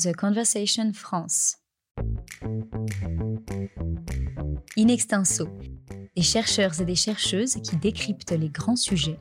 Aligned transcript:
The 0.00 0.14
Conversation 0.14 0.92
France. 0.94 1.56
In 4.76 4.86
extenso, 4.86 5.48
des 6.14 6.22
chercheurs 6.22 6.80
et 6.80 6.84
des 6.84 6.94
chercheuses 6.94 7.56
qui 7.64 7.74
décryptent 7.76 8.30
les 8.30 8.48
grands 8.48 8.76
sujets. 8.76 9.18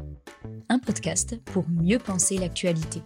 Un 0.69 0.77
podcast 0.77 1.41
pour 1.45 1.67
mieux 1.67 1.97
penser 1.97 2.37
l'actualité. 2.37 3.01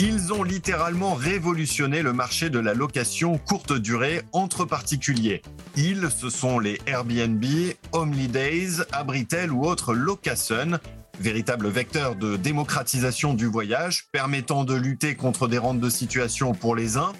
Ils 0.00 0.34
ont 0.34 0.42
littéralement 0.42 1.14
révolutionné 1.14 2.02
le 2.02 2.12
marché 2.12 2.50
de 2.50 2.58
la 2.58 2.74
location 2.74 3.38
courte 3.38 3.72
durée 3.72 4.20
entre 4.32 4.66
particuliers. 4.66 5.40
Ils, 5.76 6.10
ce 6.10 6.28
sont 6.28 6.58
les 6.58 6.78
Airbnb, 6.86 7.42
Days, 7.42 8.82
Abritel 8.92 9.50
ou 9.50 9.64
autres 9.64 9.94
Locasun, 9.94 10.78
véritable 11.20 11.68
vecteur 11.68 12.16
de 12.16 12.36
démocratisation 12.36 13.34
du 13.34 13.46
voyage, 13.46 14.06
permettant 14.12 14.64
de 14.64 14.74
lutter 14.74 15.14
contre 15.14 15.48
des 15.48 15.58
rentes 15.58 15.80
de 15.80 15.90
situation 15.90 16.52
pour 16.52 16.76
les 16.76 16.96
uns, 16.96 17.12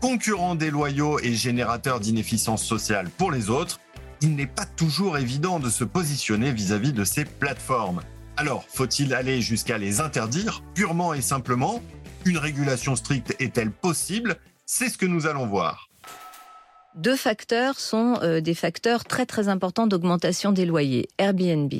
concurrents 0.00 0.54
déloyaux 0.54 1.18
et 1.20 1.34
générateurs 1.34 2.00
d'inefficience 2.00 2.64
sociale 2.64 3.08
pour 3.16 3.30
les 3.30 3.50
autres, 3.50 3.80
il 4.20 4.34
n'est 4.34 4.46
pas 4.46 4.64
toujours 4.64 5.18
évident 5.18 5.58
de 5.58 5.70
se 5.70 5.84
positionner 5.84 6.52
vis-à-vis 6.52 6.92
de 6.92 7.04
ces 7.04 7.24
plateformes. 7.24 8.02
Alors, 8.36 8.64
faut-il 8.68 9.14
aller 9.14 9.40
jusqu'à 9.40 9.78
les 9.78 10.00
interdire, 10.00 10.62
purement 10.74 11.14
et 11.14 11.22
simplement? 11.22 11.82
Une 12.24 12.38
régulation 12.38 12.96
stricte 12.96 13.34
est-elle 13.38 13.70
possible? 13.70 14.36
C'est 14.66 14.88
ce 14.88 14.98
que 14.98 15.06
nous 15.06 15.26
allons 15.26 15.46
voir 15.46 15.88
deux 16.96 17.16
facteurs 17.16 17.78
sont 17.78 18.18
euh, 18.22 18.40
des 18.40 18.54
facteurs 18.54 19.04
très 19.04 19.26
très 19.26 19.48
importants 19.48 19.86
d'augmentation 19.86 20.52
des 20.52 20.64
loyers. 20.64 21.08
Airbnb. 21.18 21.72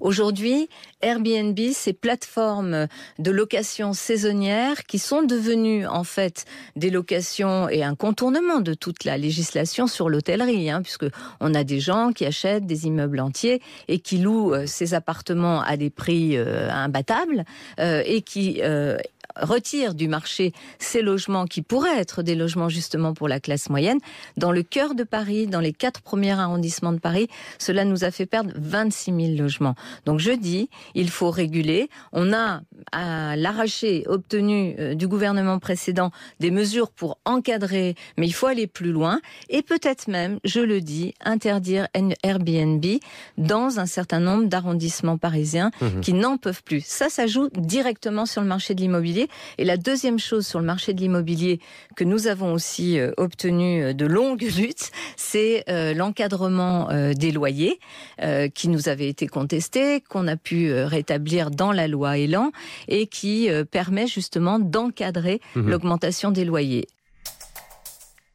Aujourd'hui, 0.00 0.68
Airbnb, 1.02 1.58
ces 1.72 1.92
plateformes 1.92 2.88
de 3.18 3.30
location 3.30 3.92
saisonnière 3.92 4.84
qui 4.84 4.98
sont 4.98 5.22
devenues 5.22 5.86
en 5.86 6.04
fait 6.04 6.46
des 6.76 6.90
locations 6.90 7.68
et 7.68 7.84
un 7.84 7.94
contournement 7.94 8.60
de 8.60 8.74
toute 8.74 9.04
la 9.04 9.18
législation 9.18 9.86
sur 9.86 10.08
l'hôtellerie, 10.08 10.70
hein, 10.70 10.82
puisque 10.82 11.06
on 11.40 11.54
a 11.54 11.62
des 11.62 11.80
gens 11.80 12.12
qui 12.12 12.24
achètent 12.24 12.66
des 12.66 12.86
immeubles 12.86 13.20
entiers 13.20 13.60
et 13.88 13.98
qui 13.98 14.18
louent 14.18 14.54
euh, 14.54 14.66
ces 14.66 14.94
appartements 14.94 15.60
à 15.60 15.76
des 15.76 15.90
prix 15.90 16.36
euh, 16.36 16.70
imbattables 16.70 17.44
et 17.78 18.22
qui 18.22 18.60
retire 19.36 19.94
du 19.94 20.08
marché 20.08 20.52
ces 20.78 21.02
logements 21.02 21.46
qui 21.46 21.62
pourraient 21.62 21.98
être 21.98 22.22
des 22.22 22.34
logements 22.34 22.68
justement 22.68 23.14
pour 23.14 23.28
la 23.28 23.40
classe 23.40 23.70
moyenne, 23.70 23.98
dans 24.36 24.52
le 24.52 24.62
cœur 24.62 24.94
de 24.94 25.04
Paris, 25.04 25.46
dans 25.46 25.60
les 25.60 25.72
quatre 25.72 26.00
premiers 26.00 26.32
arrondissements 26.32 26.92
de 26.92 26.98
Paris, 26.98 27.28
cela 27.58 27.84
nous 27.84 28.04
a 28.04 28.10
fait 28.10 28.26
perdre 28.26 28.52
26 28.56 29.12
000 29.12 29.36
logements. 29.36 29.74
Donc 30.06 30.20
je 30.20 30.32
dis, 30.32 30.68
il 30.94 31.10
faut 31.10 31.30
réguler. 31.30 31.88
On 32.12 32.32
a 32.32 32.62
à 32.92 33.36
l'arraché 33.36 34.04
obtenu 34.06 34.74
euh, 34.78 34.94
du 34.94 35.08
gouvernement 35.08 35.58
précédent 35.58 36.10
des 36.40 36.50
mesures 36.50 36.90
pour 36.90 37.18
encadrer, 37.24 37.94
mais 38.16 38.26
il 38.26 38.32
faut 38.32 38.46
aller 38.46 38.66
plus 38.66 38.92
loin 38.92 39.20
et 39.48 39.62
peut-être 39.62 40.08
même, 40.08 40.38
je 40.44 40.60
le 40.60 40.80
dis, 40.80 41.14
interdire 41.24 41.88
Airbnb 42.22 42.84
dans 43.38 43.78
un 43.78 43.86
certain 43.86 44.20
nombre 44.20 44.44
d'arrondissements 44.44 45.18
parisiens 45.18 45.70
mmh 45.80 46.00
qui 46.02 46.12
n'en 46.12 46.36
peuvent 46.36 46.62
plus. 46.62 46.84
Ça, 46.84 47.08
ça 47.08 47.26
joue 47.26 47.48
directement 47.56 48.26
sur 48.26 48.42
le 48.42 48.48
marché 48.48 48.74
de 48.74 48.80
l'immobilier 48.80 49.23
et 49.58 49.64
la 49.64 49.76
deuxième 49.76 50.18
chose 50.18 50.46
sur 50.46 50.60
le 50.60 50.66
marché 50.66 50.94
de 50.94 51.00
l'immobilier 51.00 51.60
que 51.96 52.04
nous 52.04 52.26
avons 52.26 52.52
aussi 52.52 52.98
euh, 52.98 53.12
obtenu 53.16 53.82
euh, 53.82 53.92
de 53.92 54.06
longues 54.06 54.42
luttes, 54.56 54.90
c'est 55.16 55.64
euh, 55.68 55.94
l'encadrement 55.94 56.88
des 57.14 57.32
loyers 57.32 57.78
qui 58.54 58.68
nous 58.68 58.88
avait 58.88 59.08
été 59.08 59.26
contesté, 59.26 60.00
qu'on 60.00 60.26
a 60.28 60.36
pu 60.36 60.72
rétablir 60.72 61.50
dans 61.50 61.72
la 61.72 61.88
loi 61.88 62.18
Elan 62.18 62.52
et 62.88 63.06
qui 63.06 63.48
permet 63.70 64.06
justement 64.06 64.58
d'encadrer 64.58 65.40
mmh 65.54 65.68
l'augmentation 65.68 66.30
des 66.30 66.44
loyers. 66.44 66.86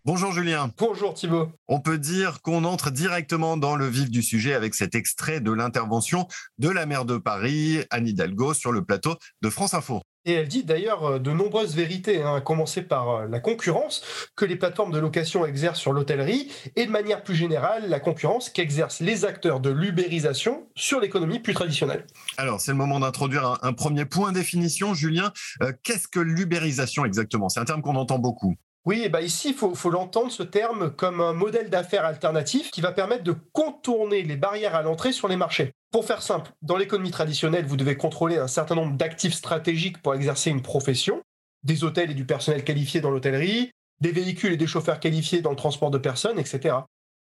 Bonjour 0.05 0.31
Julien. 0.31 0.71
Bonjour 0.77 1.13
Thibault. 1.13 1.51
On 1.67 1.81
peut 1.81 1.97
dire 1.97 2.41
qu'on 2.41 2.63
entre 2.63 2.89
directement 2.89 3.57
dans 3.57 3.75
le 3.75 3.85
vif 3.85 4.09
du 4.09 4.23
sujet 4.23 4.53
avec 4.53 4.73
cet 4.73 4.95
extrait 4.95 5.41
de 5.41 5.51
l'intervention 5.51 6.27
de 6.57 6.69
la 6.69 6.85
maire 6.85 7.05
de 7.05 7.17
Paris, 7.17 7.83
Anne 7.91 8.07
Hidalgo, 8.07 8.53
sur 8.53 8.71
le 8.71 8.83
plateau 8.83 9.17
de 9.41 9.49
France 9.49 9.73
Info. 9.73 10.01
Et 10.25 10.33
elle 10.33 10.47
dit 10.47 10.63
d'ailleurs 10.63 11.05
euh, 11.05 11.19
de 11.19 11.31
nombreuses 11.31 11.75
vérités, 11.75 12.21
hein, 12.21 12.35
à 12.35 12.41
commencer 12.41 12.81
par 12.81 13.09
euh, 13.09 13.27
la 13.27 13.39
concurrence 13.39 14.29
que 14.35 14.43
les 14.43 14.57
plateformes 14.57 14.91
de 14.91 14.99
location 14.99 15.45
exercent 15.45 15.79
sur 15.79 15.93
l'hôtellerie 15.93 16.51
et 16.75 16.85
de 16.85 16.91
manière 16.91 17.23
plus 17.23 17.35
générale 17.35 17.89
la 17.89 17.99
concurrence 18.01 18.49
qu'exercent 18.49 18.99
les 18.99 19.23
acteurs 19.23 19.61
de 19.61 19.69
l'ubérisation 19.69 20.67
sur 20.75 20.99
l'économie 20.99 21.39
plus 21.39 21.53
traditionnelle. 21.53 22.05
Alors 22.37 22.59
c'est 22.59 22.71
le 22.71 22.77
moment 22.77 22.99
d'introduire 22.99 23.57
un, 23.61 23.73
premier 23.73 24.05
point 24.05 24.33
définition, 24.33 24.93
Julien. 24.93 25.31
Euh, 25.61 25.71
qu'est-ce 25.83 26.07
que 26.07 26.19
l'ubérisation 26.19 27.05
exactement? 27.05 27.47
C'est 27.47 27.61
un 27.61 27.65
terme 27.65 27.81
qu'on 27.81 27.95
entend 27.95 28.19
beaucoup. 28.19 28.55
Oui, 28.85 29.07
bah 29.09 29.21
ici, 29.21 29.49
il 29.49 29.55
faut, 29.55 29.75
faut 29.75 29.89
l'entendre 29.89 30.31
ce 30.31 30.43
terme 30.43 30.91
comme 30.91 31.21
un 31.21 31.33
modèle 31.33 31.69
d'affaires 31.69 32.05
alternatif 32.05 32.71
qui 32.71 32.81
va 32.81 32.91
permettre 32.91 33.23
de 33.23 33.35
contourner 33.53 34.23
les 34.23 34.35
barrières 34.35 34.75
à 34.75 34.81
l'entrée 34.81 35.11
sur 35.11 35.27
les 35.27 35.37
marchés. 35.37 35.73
Pour 35.91 36.05
faire 36.05 36.21
simple, 36.21 36.51
dans 36.61 36.77
l'économie 36.77 37.09
traditionnelle, 37.09 37.65
vous 37.65 37.77
devez 37.77 37.97
contrôler 37.97 38.37
un 38.37 38.47
certain 38.47 38.75
nombre 38.75 38.95
d'actifs 38.95 39.33
stratégiques 39.33 39.99
pour 40.03 40.13
exercer 40.13 40.51
une 40.51 40.61
profession, 40.61 41.23
des 41.63 41.83
hôtels 41.83 42.11
et 42.11 42.15
du 42.15 42.25
personnel 42.25 42.63
qualifié 42.63 43.01
dans 43.01 43.09
l'hôtellerie, 43.09 43.71
des 43.99 44.11
véhicules 44.11 44.53
et 44.53 44.57
des 44.57 44.67
chauffeurs 44.67 44.99
qualifiés 44.99 45.41
dans 45.41 45.49
le 45.49 45.55
transport 45.55 45.89
de 45.89 45.97
personnes, 45.97 46.37
etc. 46.37 46.75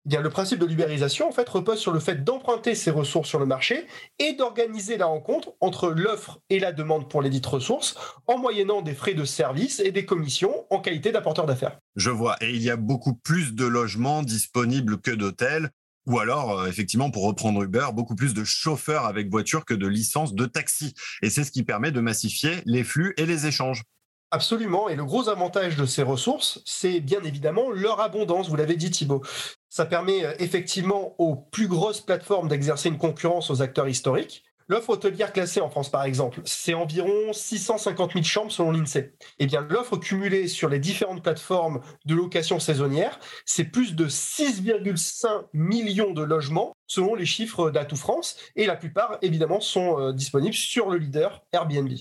Eh 0.07 0.11
bien, 0.11 0.21
le 0.21 0.31
principe 0.31 0.61
de 0.61 0.67
l'ubérisation 0.67 1.29
en 1.29 1.33
fait 1.33 1.49
repose 1.49 1.79
sur 1.79 1.91
le 1.91 1.99
fait 1.99 2.23
d'emprunter 2.23 2.77
ces 2.77 2.93
ressources 2.93 3.29
sur 3.29 3.41
le 3.41 3.47
marché 3.47 3.87
et 4.21 4.35
d'organiser 4.35 4.99
la 4.99 5.07
rencontre 5.07 5.55
entre 5.61 5.89
l'offre 5.89 6.39
et 6.49 6.61
la 6.61 6.73
demande 6.73 7.11
pour 7.11 7.23
les 7.23 7.31
dites 7.31 7.47
ressources 7.47 7.97
en 8.29 8.39
moyennant 8.39 8.83
des 8.83 8.95
frais 8.95 9.15
de 9.15 9.25
service 9.25 9.81
et 9.81 9.91
des 9.91 10.05
commissions 10.05 10.67
en 10.71 10.79
qualité 10.79 11.11
d'apporteur 11.11 11.47
d'affaires. 11.47 11.79
Je 11.97 12.11
vois. 12.11 12.37
Et 12.41 12.51
il 12.51 12.63
y 12.63 12.71
a 12.71 12.77
beaucoup 12.77 13.15
plus 13.15 13.55
de 13.55 13.65
logements 13.65 14.23
disponibles 14.23 15.01
que 15.01 15.11
d'hôtels. 15.11 15.71
Ou 16.07 16.19
alors, 16.19 16.61
euh, 16.61 16.67
effectivement, 16.67 17.11
pour 17.11 17.25
reprendre 17.25 17.63
Uber, 17.63 17.87
beaucoup 17.95 18.15
plus 18.15 18.35
de 18.35 18.45
chauffeurs 18.45 19.07
avec 19.07 19.31
voiture 19.31 19.65
que 19.65 19.75
de 19.75 19.87
licences 19.87 20.35
de 20.35 20.47
taxi. 20.47 20.95
Et 21.23 21.31
c'est 21.31 21.45
ce 21.45 21.51
qui 21.51 21.63
permet 21.63 21.93
de 21.93 22.01
massifier 22.01 22.63
les 22.67 22.85
flux 22.85 23.15
et 23.17 23.27
les 23.27 23.47
échanges. 23.47 23.83
Absolument. 24.31 24.89
Et 24.89 24.97
le 24.97 25.05
gros 25.05 25.29
avantage 25.29 25.77
de 25.77 25.87
ces 25.87 26.03
ressources, 26.03 26.61
c'est 26.67 27.01
bien 27.01 27.23
évidemment 27.23 27.71
leur 27.71 28.01
abondance. 28.01 28.49
Vous 28.49 28.57
l'avez 28.57 28.77
dit, 28.77 28.91
Thibault. 28.91 29.23
Ça 29.71 29.87
permet 29.87 30.25
euh, 30.25 30.35
effectivement 30.41 31.15
aux 31.19 31.37
plus 31.37 31.69
grosses 31.69 32.01
plateformes 32.01 32.49
d'exercer 32.49 32.89
une 32.89 32.99
concurrence 32.99 33.51
aux 33.51 33.63
acteurs 33.63 33.89
historiques. 33.89 34.45
L'offre 34.69 34.91
hôtelière 34.91 35.33
classée 35.33 35.61
en 35.61 35.69
France, 35.69 35.91
par 35.91 36.05
exemple, 36.05 36.41
c'est 36.45 36.73
environ 36.73 37.33
650 37.33 38.13
000 38.15 38.25
chambres 38.25 38.51
selon 38.51 38.71
l'INSEE. 38.73 39.13
Eh 39.39 39.47
bien, 39.47 39.61
l'offre 39.61 39.99
cumulée 39.99 40.49
sur 40.49 40.71
les 40.71 40.79
différentes 40.79 41.23
plateformes 41.23 41.81
de 42.07 42.15
location 42.15 42.59
saisonnière, 42.59 43.21
c'est 43.45 43.65
plus 43.65 43.95
de 43.95 44.09
6,5 44.09 45.47
millions 45.53 46.13
de 46.13 46.23
logements 46.23 46.75
selon 46.87 47.15
les 47.15 47.27
chiffres 47.27 47.71
d'Atout 47.71 47.97
France. 47.97 48.37
Et 48.57 48.65
la 48.65 48.77
plupart, 48.77 49.19
évidemment, 49.21 49.61
sont 49.61 50.01
euh, 50.01 50.13
disponibles 50.13 50.55
sur 50.55 50.89
le 50.89 50.97
leader 50.97 51.45
Airbnb. 51.53 51.93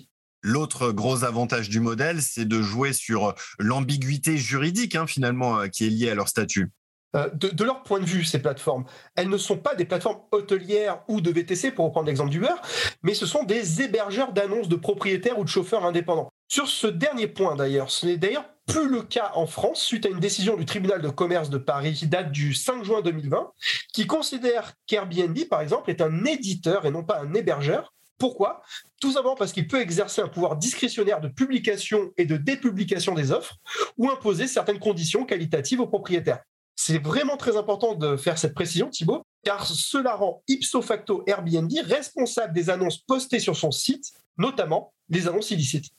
L'autre 0.41 0.91
gros 0.91 1.23
avantage 1.23 1.69
du 1.69 1.79
modèle, 1.79 2.21
c'est 2.21 2.45
de 2.45 2.61
jouer 2.61 2.93
sur 2.93 3.33
l'ambiguïté 3.59 4.37
juridique, 4.37 4.95
hein, 4.95 5.07
finalement, 5.07 5.59
euh, 5.59 5.67
qui 5.67 5.85
est 5.85 5.89
liée 5.89 6.09
à 6.09 6.15
leur 6.15 6.29
statut. 6.29 6.71
Euh, 7.15 7.29
de, 7.33 7.63
leur 7.63 7.83
point 7.83 7.99
de 7.99 8.05
vue, 8.05 8.23
ces 8.23 8.39
plateformes, 8.39 8.85
elles 9.15 9.29
ne 9.29 9.37
sont 9.37 9.57
pas 9.57 9.75
des 9.75 9.85
plateformes 9.85 10.19
hôtelières 10.31 11.03
ou 11.07 11.21
de 11.21 11.31
VTC, 11.31 11.71
pour 11.71 11.85
reprendre 11.85 12.07
l'exemple 12.07 12.31
d'Uber, 12.31 12.55
mais 13.03 13.13
ce 13.13 13.25
sont 13.25 13.43
des 13.43 13.81
hébergeurs 13.81 14.33
d'annonces 14.33 14.67
de 14.67 14.75
propriétaires 14.75 15.37
ou 15.37 15.43
de 15.43 15.49
chauffeurs 15.49 15.85
indépendants. 15.85 16.31
Sur 16.47 16.67
ce 16.67 16.87
dernier 16.87 17.27
point 17.27 17.55
d'ailleurs, 17.55 17.91
ce 17.91 18.05
n'est 18.05 18.17
d'ailleurs 18.17 18.45
plus 18.65 18.89
le 18.89 19.01
cas 19.01 19.31
en 19.35 19.45
France 19.45 19.81
suite 19.81 20.05
à 20.05 20.09
une 20.09 20.19
décision 20.19 20.55
du 20.55 20.65
tribunal 20.65 21.01
de 21.01 21.09
commerce 21.09 21.49
de 21.49 21.57
Paris 21.57 21.93
qui 21.93 22.07
date 22.07 22.31
du 22.31 22.53
5 22.53 22.83
juin 22.83 23.01
2020, 23.01 23.51
qui 23.93 24.07
considère 24.07 24.73
qu'Airbnb, 24.87 25.37
par 25.49 25.61
exemple, 25.61 25.89
est 25.89 26.01
un 26.01 26.25
éditeur 26.25 26.85
et 26.85 26.91
non 26.91 27.03
pas 27.03 27.21
un 27.21 27.33
hébergeur. 27.33 27.93
Pourquoi? 28.17 28.61
Tout 29.01 29.11
simplement 29.11 29.35
parce 29.35 29.51
qu'il 29.51 29.67
peut 29.67 29.81
exercer 29.81 30.21
un 30.21 30.29
pouvoir 30.29 30.55
discrétionnaire 30.55 31.19
de 31.19 31.27
publication 31.27 32.11
et 32.17 32.25
de 32.25 32.37
dépublication 32.37 33.13
des 33.15 33.31
offres 33.31 33.57
ou 33.97 34.09
imposer 34.09 34.47
certaines 34.47 34.79
conditions 34.79 35.25
qualitatives 35.25 35.81
aux 35.81 35.87
propriétaires. 35.87 36.39
C'est 36.75 36.97
vraiment 36.97 37.37
très 37.37 37.55
important 37.55 37.95
de 37.95 38.17
faire 38.17 38.37
cette 38.37 38.53
précision, 38.53 38.89
Thibault, 38.89 39.23
car 39.43 39.65
cela 39.65 40.15
rend 40.15 40.43
ipso 40.47 40.81
facto 40.81 41.23
Airbnb 41.27 41.71
responsable 41.85 42.53
des 42.53 42.69
annonces 42.69 42.97
postées 42.97 43.39
sur 43.39 43.55
son 43.55 43.71
site, 43.71 44.11
notamment 44.37 44.93
des 45.09 45.27
annonces 45.27 45.51
illicites. 45.51 45.91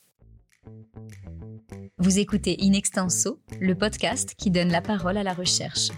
Vous 1.97 2.19
écoutez 2.19 2.57
In 2.61 2.73
Extenso, 2.73 3.39
le 3.61 3.73
podcast 3.75 4.35
qui 4.37 4.51
donne 4.51 4.69
la 4.69 4.81
parole 4.81 5.17
à 5.17 5.23
la 5.23 5.33
recherche. 5.33 5.91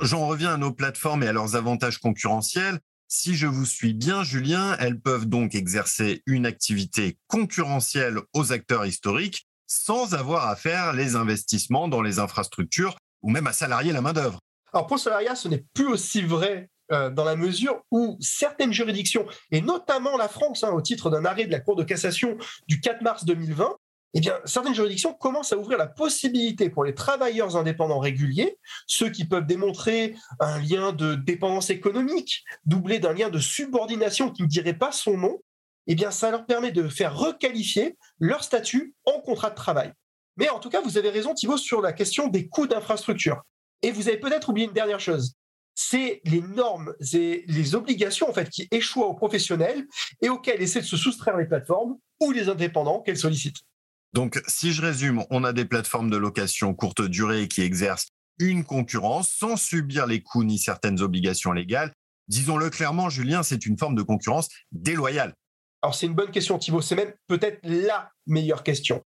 J'en 0.00 0.26
reviens 0.26 0.54
à 0.54 0.56
nos 0.56 0.72
plateformes 0.72 1.22
et 1.22 1.28
à 1.28 1.32
leurs 1.32 1.56
avantages 1.56 1.98
concurrentiels. 1.98 2.80
Si 3.06 3.34
je 3.34 3.46
vous 3.46 3.66
suis 3.66 3.92
bien, 3.92 4.24
Julien, 4.24 4.76
elles 4.80 5.00
peuvent 5.00 5.26
donc 5.26 5.54
exercer 5.54 6.22
une 6.26 6.46
activité 6.46 7.18
concurrentielle 7.26 8.18
aux 8.32 8.52
acteurs 8.52 8.86
historiques 8.86 9.46
sans 9.66 10.14
avoir 10.14 10.48
à 10.48 10.56
faire 10.56 10.92
les 10.92 11.16
investissements 11.16 11.86
dans 11.86 12.02
les 12.02 12.18
infrastructures 12.18 12.96
ou 13.22 13.30
même 13.30 13.46
à 13.46 13.52
salarier 13.52 13.92
la 13.92 14.00
main-d'œuvre. 14.00 14.38
Alors 14.72 14.86
pour 14.86 14.96
le 14.96 15.00
salariat, 15.00 15.34
ce 15.34 15.48
n'est 15.48 15.64
plus 15.74 15.86
aussi 15.86 16.22
vrai 16.22 16.68
euh, 16.92 17.10
dans 17.10 17.24
la 17.24 17.36
mesure 17.36 17.82
où 17.90 18.16
certaines 18.20 18.72
juridictions, 18.72 19.26
et 19.50 19.60
notamment 19.60 20.16
la 20.16 20.28
France, 20.28 20.64
hein, 20.64 20.70
au 20.70 20.80
titre 20.80 21.10
d'un 21.10 21.24
arrêt 21.24 21.46
de 21.46 21.52
la 21.52 21.60
Cour 21.60 21.76
de 21.76 21.84
cassation 21.84 22.36
du 22.66 22.80
4 22.80 23.02
mars 23.02 23.24
2020, 23.24 23.76
eh 24.14 24.20
bien, 24.20 24.34
certaines 24.44 24.74
juridictions 24.74 25.14
commencent 25.14 25.52
à 25.52 25.56
ouvrir 25.56 25.78
la 25.78 25.86
possibilité 25.86 26.68
pour 26.68 26.84
les 26.84 26.94
travailleurs 26.94 27.56
indépendants 27.56 28.00
réguliers, 28.00 28.58
ceux 28.86 29.08
qui 29.10 29.24
peuvent 29.24 29.46
démontrer 29.46 30.16
un 30.40 30.58
lien 30.58 30.92
de 30.92 31.14
dépendance 31.14 31.70
économique, 31.70 32.44
doublé 32.64 32.98
d'un 32.98 33.12
lien 33.12 33.28
de 33.28 33.38
subordination 33.38 34.30
qui 34.30 34.42
ne 34.42 34.48
dirait 34.48 34.74
pas 34.74 34.90
son 34.90 35.16
nom, 35.16 35.38
eh 35.86 35.94
bien, 35.94 36.10
ça 36.10 36.30
leur 36.30 36.44
permet 36.44 36.72
de 36.72 36.88
faire 36.88 37.16
requalifier 37.16 37.96
leur 38.18 38.42
statut 38.42 38.94
en 39.04 39.20
contrat 39.20 39.50
de 39.50 39.54
travail. 39.54 39.92
Mais 40.40 40.48
en 40.48 40.58
tout 40.58 40.70
cas, 40.70 40.80
vous 40.80 40.96
avez 40.96 41.10
raison, 41.10 41.34
Thibault, 41.34 41.58
sur 41.58 41.82
la 41.82 41.92
question 41.92 42.26
des 42.26 42.48
coûts 42.48 42.66
d'infrastructure. 42.66 43.42
Et 43.82 43.92
vous 43.92 44.08
avez 44.08 44.16
peut-être 44.16 44.48
oublié 44.48 44.66
une 44.66 44.72
dernière 44.72 44.98
chose. 44.98 45.34
C'est 45.74 46.22
les 46.24 46.40
normes 46.40 46.94
et 47.12 47.44
les 47.46 47.74
obligations 47.74 48.28
en 48.28 48.32
fait 48.32 48.48
qui 48.48 48.66
échouent 48.70 49.02
aux 49.02 49.14
professionnels 49.14 49.86
et 50.22 50.30
auxquelles 50.30 50.62
essaient 50.62 50.80
de 50.80 50.86
se 50.86 50.96
soustraire 50.96 51.36
les 51.36 51.44
plateformes 51.44 51.96
ou 52.20 52.32
les 52.32 52.48
indépendants 52.48 53.02
qu'elles 53.02 53.18
sollicitent. 53.18 53.60
Donc, 54.14 54.42
si 54.46 54.72
je 54.72 54.80
résume, 54.80 55.24
on 55.28 55.44
a 55.44 55.52
des 55.52 55.66
plateformes 55.66 56.10
de 56.10 56.16
location 56.16 56.74
courte 56.74 57.02
durée 57.02 57.46
qui 57.46 57.60
exercent 57.60 58.08
une 58.38 58.64
concurrence 58.64 59.28
sans 59.28 59.56
subir 59.56 60.06
les 60.06 60.22
coûts 60.22 60.44
ni 60.44 60.58
certaines 60.58 61.02
obligations 61.02 61.52
légales. 61.52 61.92
Disons-le 62.28 62.70
clairement, 62.70 63.10
Julien, 63.10 63.42
c'est 63.42 63.66
une 63.66 63.76
forme 63.76 63.94
de 63.94 64.02
concurrence 64.02 64.48
déloyale. 64.72 65.34
Alors, 65.82 65.94
c'est 65.94 66.06
une 66.06 66.14
bonne 66.14 66.30
question, 66.30 66.58
Thibault. 66.58 66.80
C'est 66.80 66.96
même 66.96 67.12
peut-être 67.26 67.60
la 67.62 68.10
meilleure 68.26 68.62
question. 68.62 69.02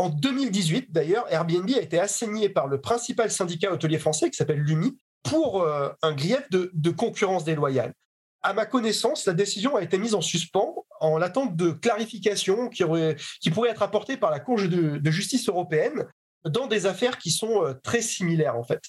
En 0.00 0.08
2018, 0.08 0.92
d'ailleurs, 0.92 1.30
Airbnb 1.30 1.68
a 1.76 1.82
été 1.82 2.00
assigné 2.00 2.48
par 2.48 2.68
le 2.68 2.80
principal 2.80 3.30
syndicat 3.30 3.70
hôtelier 3.70 3.98
français, 3.98 4.30
qui 4.30 4.36
s'appelle 4.38 4.60
l'UNI, 4.60 4.96
pour 5.22 5.60
euh, 5.60 5.90
un 6.00 6.14
grief 6.14 6.48
de, 6.50 6.90
concurrence 6.90 7.44
déloyale. 7.44 7.92
À 8.40 8.54
ma 8.54 8.64
connaissance, 8.64 9.26
la 9.26 9.34
décision 9.34 9.76
a 9.76 9.82
été 9.82 9.98
mise 9.98 10.14
en 10.14 10.22
suspens 10.22 10.74
en 11.00 11.18
l'attente 11.18 11.54
de 11.54 11.72
clarifications 11.72 12.70
qui, 12.70 12.82
pourraient 12.82 13.68
être 13.68 13.82
apportées 13.82 14.16
par 14.16 14.30
la 14.30 14.40
Cour 14.40 14.56
de, 14.56 15.10
justice 15.10 15.46
européenne 15.50 16.06
dans 16.46 16.66
des 16.66 16.86
affaires 16.86 17.18
qui 17.18 17.30
sont 17.30 17.62
euh, 17.62 17.74
très 17.82 18.00
similaires 18.00 18.56
en 18.56 18.64
fait. 18.64 18.80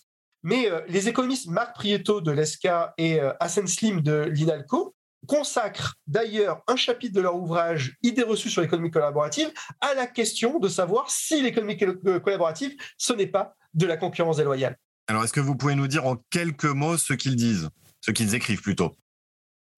Mais 0.44 0.72
euh, 0.72 0.80
les 0.88 1.10
économistes 1.10 1.50
Marc 1.50 1.76
Prieto 1.76 2.22
de 2.22 2.32
l'ESCA 2.32 2.94
et 2.98 3.20
Hassan 3.42 3.68
Slim 3.68 4.00
de 4.00 4.30
l'INALCO 4.32 4.96
consacrent 5.28 5.96
d'ailleurs 6.08 6.62
un 6.68 6.76
chapitre 6.76 7.14
de 7.14 7.22
leur 7.22 7.36
ouvrage 7.36 7.96
Idées 8.04 8.24
reçues 8.24 8.50
sur 8.50 8.62
l'économie 8.62 8.92
collaborative 8.92 9.52
à 9.80 9.94
la 9.94 10.08
question 10.08 10.60
de 10.60 10.68
savoir 10.68 11.10
si 11.10 11.42
l'économie 11.42 11.78
collaborative, 11.78 12.76
ce 12.98 13.14
n'est 13.14 13.28
pas 13.28 13.56
de 13.74 13.86
la 13.86 13.98
concurrence 13.98 14.38
déloyale. 14.38 14.78
Alors, 15.08 15.24
est-ce 15.24 15.34
que 15.34 15.40
vous 15.40 15.56
pouvez 15.56 15.76
nous 15.76 15.88
dire 15.88 16.06
en 16.06 16.18
quelques 16.30 16.66
mots 16.66 16.98
ce 16.98 17.14
qu'ils 17.14 17.36
disent, 17.36 17.70
ce 18.02 18.12
qu'ils 18.12 18.36
écrivent 18.36 18.62
plutôt? 18.62 18.92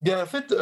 Bien, 0.00 0.22
en 0.22 0.26
fait, 0.26 0.54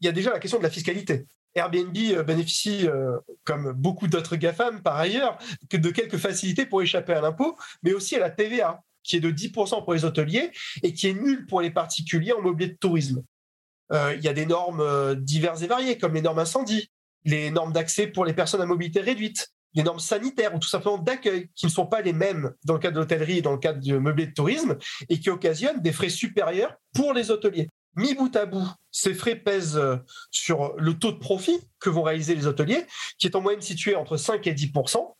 il 0.00 0.06
y 0.06 0.08
a 0.08 0.12
déjà 0.12 0.30
la 0.32 0.38
question 0.38 0.58
de 0.58 0.64
la 0.64 0.70
fiscalité. 0.70 1.26
Airbnb 1.54 1.96
euh, 1.96 2.22
bénéficie, 2.22 2.88
euh, 2.88 3.18
comme 3.44 3.72
beaucoup 3.72 4.08
d'autres 4.08 4.36
GAFAM 4.36 4.82
par 4.82 4.96
ailleurs, 4.96 5.38
de 5.70 5.90
quelques 5.90 6.16
facilités 6.16 6.66
pour 6.66 6.82
échapper 6.82 7.12
à 7.12 7.20
l'impôt, 7.20 7.56
mais 7.82 7.92
aussi 7.92 8.16
à 8.16 8.20
la 8.20 8.30
TVA, 8.30 8.82
qui 9.02 9.16
est 9.16 9.20
de 9.20 9.30
10% 9.30 9.84
pour 9.84 9.94
les 9.94 10.04
hôteliers 10.04 10.50
et 10.82 10.94
qui 10.94 11.08
est 11.08 11.14
nulle 11.14 11.46
pour 11.46 11.60
les 11.60 11.70
particuliers 11.70 12.32
en 12.32 12.40
mobilier 12.40 12.70
de 12.70 12.78
tourisme. 12.78 13.22
Euh, 13.92 14.14
il 14.16 14.24
y 14.24 14.28
a 14.28 14.32
des 14.32 14.46
normes 14.46 15.14
diverses 15.16 15.62
et 15.62 15.66
variées, 15.66 15.98
comme 15.98 16.14
les 16.14 16.22
normes 16.22 16.38
incendie, 16.38 16.90
les 17.24 17.50
normes 17.50 17.72
d'accès 17.72 18.06
pour 18.06 18.24
les 18.24 18.32
personnes 18.32 18.60
à 18.60 18.66
mobilité 18.66 19.00
réduite, 19.00 19.52
les 19.74 19.82
normes 19.82 20.00
sanitaires 20.00 20.54
ou 20.54 20.58
tout 20.58 20.68
simplement 20.68 20.98
d'accueil, 20.98 21.48
qui 21.54 21.66
ne 21.66 21.70
sont 21.70 21.86
pas 21.86 22.02
les 22.02 22.12
mêmes 22.12 22.52
dans 22.64 22.74
le 22.74 22.80
cadre 22.80 22.96
de 22.96 23.00
l'hôtellerie 23.00 23.38
et 23.38 23.42
dans 23.42 23.52
le 23.52 23.58
cadre 23.58 23.80
du 23.80 23.98
mobilier 23.98 24.28
de 24.28 24.34
tourisme, 24.34 24.76
et 25.08 25.18
qui 25.18 25.30
occasionnent 25.30 25.80
des 25.80 25.92
frais 25.92 26.08
supérieurs 26.08 26.74
pour 26.94 27.12
les 27.12 27.30
hôteliers. 27.30 27.68
Mi 27.94 28.14
bout 28.14 28.34
à 28.36 28.46
bout, 28.46 28.66
ces 28.90 29.12
frais 29.12 29.36
pèsent 29.36 29.76
euh, 29.76 29.96
sur 30.30 30.74
le 30.78 30.98
taux 30.98 31.12
de 31.12 31.18
profit 31.18 31.60
que 31.78 31.90
vont 31.90 32.02
réaliser 32.02 32.34
les 32.34 32.46
hôteliers, 32.46 32.86
qui 33.18 33.26
est 33.26 33.36
en 33.36 33.42
moyenne 33.42 33.60
situé 33.60 33.94
entre 33.94 34.16
5 34.16 34.46
et 34.46 34.54
10% 34.54 35.12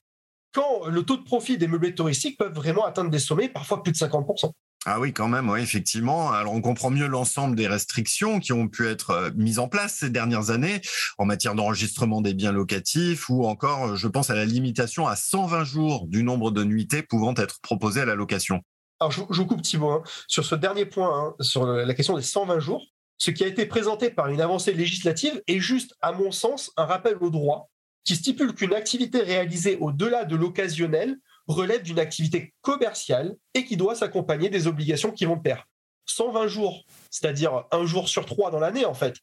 quand 0.53 0.87
le 0.87 1.03
taux 1.03 1.17
de 1.17 1.23
profit 1.23 1.59
des 1.59 1.67
meublés 1.67 1.95
touristiques 1.95 2.39
peuvent 2.39 2.53
vraiment 2.53 2.85
atteindre 2.85 3.11
des 3.11 3.19
sommets, 3.19 3.49
parfois 3.49 3.83
plus 3.83 3.93
de 3.93 3.97
50 3.97 4.55
ah 4.85 4.99
oui, 4.99 5.13
quand 5.13 5.29
même, 5.29 5.49
oui, 5.49 5.61
effectivement. 5.61 6.33
Alors, 6.33 6.53
on 6.53 6.61
comprend 6.61 6.91
mieux 6.91 7.07
l'ensemble 7.07 7.55
des 7.55 7.69
restrictions 7.69 8.41
qui 8.41 8.53
ont 8.53 8.67
pu 8.67 8.89
être 8.89 9.11
euh, 9.11 9.31
mises 9.37 9.61
en 9.61 9.69
place 9.69 9.95
ces 9.99 10.11
dernières 10.11 10.51
années 10.51 10.81
en 11.19 11.25
matière 11.25 11.55
d'enregistrement 11.55 12.21
des 12.21 12.35
biens 12.35 12.51
locatifs 12.51 13.29
ou 13.31 13.45
encore, 13.45 13.91
euh, 13.91 13.97
je 13.97 14.09
pense 14.09 14.31
à 14.31 14.35
la 14.35 14.45
limitation 14.45 15.07
à 15.07 15.15
120 15.15 15.63
jours 15.63 16.07
du 16.09 16.25
nombre 16.25 16.51
de 16.51 16.65
nuitées 16.65 17.03
pouvant 17.03 17.35
être 17.37 17.61
proposées 17.61 18.01
à 18.01 18.07
la 18.07 18.17
location. 18.17 18.61
Alors, 18.99 19.13
je, 19.13 19.21
vous 19.21 19.47
coupe 19.47 19.63
Thibault, 19.63 19.91
hein. 19.91 20.03
sur 20.27 20.45
ce 20.45 20.57
dernier 20.57 20.85
point, 20.85 21.17
hein, 21.17 21.35
sur 21.41 21.65
la 21.65 21.95
question 21.95 22.17
des 22.17 22.23
120 22.23 22.59
jours, 22.59 22.85
ce 23.19 23.31
qui 23.31 23.45
a 23.45 23.47
été 23.47 23.67
présenté 23.67 24.11
par 24.11 24.29
une 24.29 24.41
avancée 24.41 24.73
législative 24.73 25.41
est 25.47 25.61
juste, 25.61 25.95
à 26.01 26.11
mon 26.11 26.33
sens, 26.33 26.73
un 26.77 26.87
rappel 26.87 27.17
au 27.21 27.31
droit 27.31 27.71
qui 28.05 28.17
stipule 28.17 28.53
qu'une 28.53 28.75
activité 28.75 29.21
réalisée 29.23 29.77
au-delà 29.81 30.25
de 30.25 30.35
l'occasionnel 30.35 31.19
relève 31.47 31.83
d'une 31.83 31.99
activité 31.99 32.55
commerciale 32.61 33.35
et 33.55 33.65
qui 33.65 33.77
doit 33.77 33.95
s'accompagner 33.95 34.49
des 34.49 34.67
obligations 34.67 35.11
qui 35.11 35.25
vont 35.25 35.37
de 35.37 35.43
pair. 35.43 35.67
120 36.07 36.47
jours, 36.49 36.85
c'est-à-dire 37.11 37.65
un 37.71 37.85
jour 37.87 38.09
sur 38.09 38.27
trois 38.27 38.51
dans 38.51 38.61
l'année 38.61 38.85
en 38.85 38.95
fait. 38.95 39.17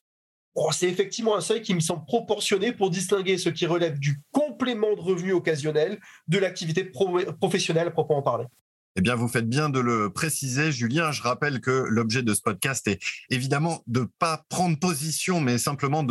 c'est 0.72 0.90
effectivement 0.90 1.36
un 1.36 1.42
seuil 1.42 1.62
qui 1.62 1.74
me 1.74 1.80
semble 1.80 2.06
proportionné 2.06 2.72
pour 2.72 2.90
distinguer 2.90 3.38
ce 3.38 3.50
qui 3.50 3.66
relève 3.66 4.00
du 4.00 4.22
complément 4.32 4.94
de 4.96 5.02
revenu 5.02 5.34
occasionnel 5.34 6.00
de 6.28 6.38
l'activité 6.38 6.84
professionnelle 7.40 7.88
à 7.88 7.92
proprement 7.92 8.22
parler. 8.22 8.46
Eh 8.96 9.02
bien, 9.02 9.16
vous 9.16 9.28
faites 9.28 9.48
bien 9.48 9.70
de 9.70 9.80
le 9.80 10.10
préciser, 10.12 10.72
Julien. 10.72 11.12
Je 11.12 11.22
rappelle 11.22 11.62
que 11.62 11.86
l'objet 11.88 12.24
de 12.24 12.34
ce 12.34 12.42
podcast 12.42 12.88
est 12.88 13.00
évidemment 13.30 13.84
de 13.88 14.08
pas 14.18 14.46
prendre 14.50 14.78
position, 14.80 15.42
mais 15.42 15.58
simplement 15.58 16.04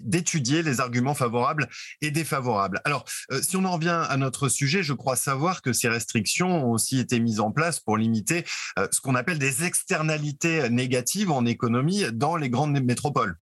d'étudier 0.00 0.62
les 0.62 0.80
arguments 0.80 1.14
favorables 1.14 1.68
et 2.00 2.10
défavorables. 2.10 2.80
Alors, 2.84 3.04
euh, 3.32 3.42
si 3.42 3.56
on 3.56 3.64
en 3.64 3.72
revient 3.72 4.04
à 4.08 4.16
notre 4.16 4.48
sujet, 4.48 4.82
je 4.82 4.92
crois 4.92 5.16
savoir 5.16 5.60
que 5.60 5.72
ces 5.72 5.88
restrictions 5.88 6.66
ont 6.66 6.72
aussi 6.72 7.00
été 7.00 7.18
mises 7.18 7.40
en 7.40 7.50
place 7.50 7.80
pour 7.80 7.96
limiter 7.96 8.44
euh, 8.78 8.86
ce 8.90 9.00
qu'on 9.00 9.16
appelle 9.16 9.38
des 9.38 9.64
externalités 9.64 10.70
négatives 10.70 11.30
en 11.30 11.44
économie 11.44 12.04
dans 12.12 12.36
les 12.36 12.48
grandes 12.48 12.80
métropoles. 12.80 13.36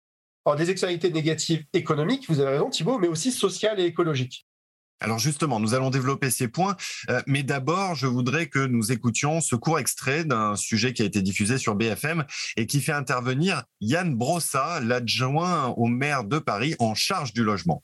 Alors, 0.45 0.57
des 0.57 0.71
externalités 0.71 1.11
négatives 1.11 1.65
économiques, 1.73 2.27
vous 2.29 2.41
avez 2.41 2.53
raison 2.53 2.71
Thibault, 2.71 2.99
mais 2.99 3.09
aussi 3.09 3.33
sociales 3.33 3.81
et 3.81 3.85
écologiques. 3.85 4.48
Alors 5.01 5.19
justement, 5.19 5.61
nous 5.61 5.75
allons 5.75 5.91
développer 5.91 6.31
ces 6.31 6.49
points, 6.49 6.77
euh, 7.09 7.23
mais 7.27 7.43
d'abord, 7.43 7.95
je 7.95 8.07
voudrais 8.07 8.47
que 8.47 8.59
nous 8.59 8.91
écoutions 8.91 9.41
ce 9.41 9.55
court 9.55 9.79
extrait 9.79 10.25
d'un 10.25 10.57
sujet 10.57 10.93
qui 10.93 11.03
a 11.03 11.05
été 11.05 11.23
diffusé 11.23 11.59
sur 11.59 11.75
BFM 11.77 12.25
et 12.57 12.67
qui 12.67 12.81
fait 12.81 12.93
intervenir 12.93 13.63
Yann 13.81 14.15
Brossa, 14.15 14.81
l'adjoint 14.81 15.67
au 15.77 15.87
maire 15.87 16.25
de 16.25 16.39
Paris 16.39 16.75
en 16.81 16.95
charge 16.95 17.33
du 17.33 17.45
logement. 17.45 17.83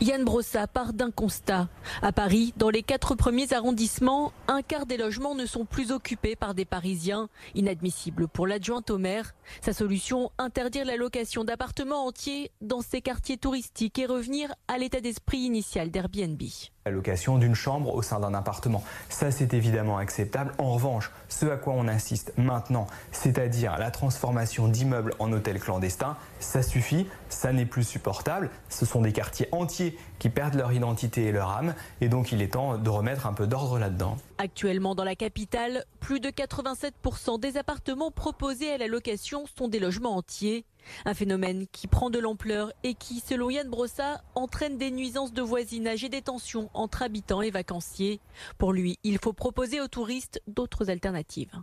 Yann 0.00 0.24
Brossa 0.24 0.66
part 0.66 0.92
d'un 0.92 1.10
constat. 1.10 1.68
À 2.02 2.12
Paris, 2.12 2.52
dans 2.56 2.68
les 2.68 2.82
quatre 2.82 3.14
premiers 3.14 3.52
arrondissements, 3.54 4.32
un 4.48 4.60
quart 4.60 4.84
des 4.86 4.96
logements 4.96 5.34
ne 5.34 5.46
sont 5.46 5.64
plus 5.64 5.92
occupés 5.92 6.36
par 6.36 6.52
des 6.52 6.64
Parisiens. 6.64 7.28
Inadmissible 7.54 8.28
pour 8.28 8.46
l'adjointe 8.46 8.90
au 8.90 8.98
maire. 8.98 9.34
Sa 9.62 9.72
solution, 9.72 10.30
interdire 10.36 10.84
la 10.84 10.96
location 10.96 11.44
d'appartements 11.44 12.06
entiers 12.06 12.50
dans 12.60 12.82
ces 12.82 13.00
quartiers 13.00 13.38
touristiques 13.38 13.98
et 13.98 14.06
revenir 14.06 14.52
à 14.68 14.78
l'état 14.78 15.00
d'esprit 15.00 15.38
initial 15.38 15.90
d'Airbnb 15.90 16.42
la 16.86 16.90
location 16.90 17.38
d'une 17.38 17.54
chambre 17.54 17.94
au 17.94 18.02
sein 18.02 18.20
d'un 18.20 18.34
appartement. 18.34 18.84
Ça, 19.08 19.30
c'est 19.30 19.54
évidemment 19.54 19.96
acceptable. 19.96 20.52
En 20.58 20.74
revanche, 20.74 21.10
ce 21.28 21.46
à 21.46 21.56
quoi 21.56 21.72
on 21.72 21.88
insiste 21.88 22.34
maintenant, 22.36 22.86
c'est-à-dire 23.10 23.78
la 23.78 23.90
transformation 23.90 24.68
d'immeubles 24.68 25.14
en 25.18 25.32
hôtels 25.32 25.60
clandestins, 25.60 26.16
ça 26.44 26.62
suffit, 26.62 27.06
ça 27.28 27.52
n'est 27.52 27.66
plus 27.66 27.84
supportable. 27.84 28.50
Ce 28.68 28.86
sont 28.86 29.00
des 29.00 29.12
quartiers 29.12 29.48
entiers 29.52 29.98
qui 30.18 30.28
perdent 30.28 30.54
leur 30.54 30.72
identité 30.72 31.24
et 31.24 31.32
leur 31.32 31.50
âme, 31.50 31.74
et 32.00 32.08
donc 32.08 32.32
il 32.32 32.42
est 32.42 32.52
temps 32.52 32.78
de 32.78 32.90
remettre 32.90 33.26
un 33.26 33.32
peu 33.32 33.46
d'ordre 33.46 33.78
là-dedans. 33.78 34.16
Actuellement, 34.38 34.94
dans 34.94 35.04
la 35.04 35.16
capitale, 35.16 35.84
plus 36.00 36.20
de 36.20 36.28
87% 36.28 37.40
des 37.40 37.56
appartements 37.56 38.10
proposés 38.10 38.72
à 38.72 38.78
la 38.78 38.86
location 38.86 39.44
sont 39.58 39.68
des 39.68 39.80
logements 39.80 40.16
entiers. 40.16 40.64
Un 41.06 41.14
phénomène 41.14 41.66
qui 41.72 41.86
prend 41.86 42.10
de 42.10 42.18
l'ampleur 42.18 42.72
et 42.82 42.94
qui, 42.94 43.20
selon 43.20 43.50
Yann 43.50 43.68
Brossa, 43.68 44.22
entraîne 44.34 44.76
des 44.76 44.90
nuisances 44.90 45.32
de 45.32 45.42
voisinage 45.42 46.04
et 46.04 46.08
des 46.08 46.22
tensions 46.22 46.68
entre 46.74 47.02
habitants 47.02 47.42
et 47.42 47.50
vacanciers. 47.50 48.20
Pour 48.58 48.72
lui, 48.72 48.98
il 49.02 49.18
faut 49.18 49.32
proposer 49.32 49.80
aux 49.80 49.88
touristes 49.88 50.42
d'autres 50.46 50.90
alternatives. 50.90 51.58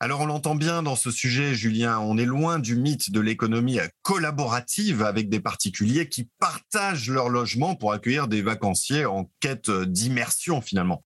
Alors 0.00 0.20
on 0.20 0.26
l'entend 0.26 0.54
bien 0.54 0.84
dans 0.84 0.94
ce 0.94 1.10
sujet, 1.10 1.54
Julien, 1.54 1.98
on 1.98 2.18
est 2.18 2.24
loin 2.24 2.60
du 2.60 2.76
mythe 2.76 3.10
de 3.10 3.18
l'économie 3.18 3.80
collaborative 4.02 5.02
avec 5.02 5.28
des 5.28 5.40
particuliers 5.40 6.08
qui 6.08 6.30
partagent 6.38 7.10
leur 7.10 7.28
logement 7.28 7.74
pour 7.74 7.92
accueillir 7.92 8.28
des 8.28 8.40
vacanciers 8.40 9.06
en 9.06 9.28
quête 9.40 9.70
d'immersion 9.70 10.60
finalement. 10.60 11.02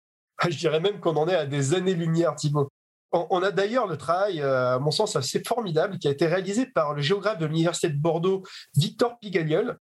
Je 0.47 0.55
dirais 0.55 0.79
même 0.79 0.99
qu'on 0.99 1.15
en 1.15 1.27
est 1.27 1.33
à 1.35 1.47
des 1.47 1.73
années-lumière, 1.73 2.35
Thibault. 2.35 2.69
On 3.11 3.41
a 3.41 3.51
d'ailleurs 3.51 3.87
le 3.87 3.97
travail, 3.97 4.41
euh, 4.41 4.75
à 4.75 4.79
mon 4.79 4.91
sens, 4.91 5.15
assez 5.15 5.41
formidable 5.43 5.97
qui 5.97 6.07
a 6.07 6.11
été 6.11 6.27
réalisé 6.27 6.67
par 6.67 6.93
le 6.93 7.01
géographe 7.01 7.39
de 7.39 7.45
l'Université 7.47 7.89
de 7.89 7.99
Bordeaux, 7.99 8.43
Victor 8.75 9.17
Pigagliol. 9.19 9.77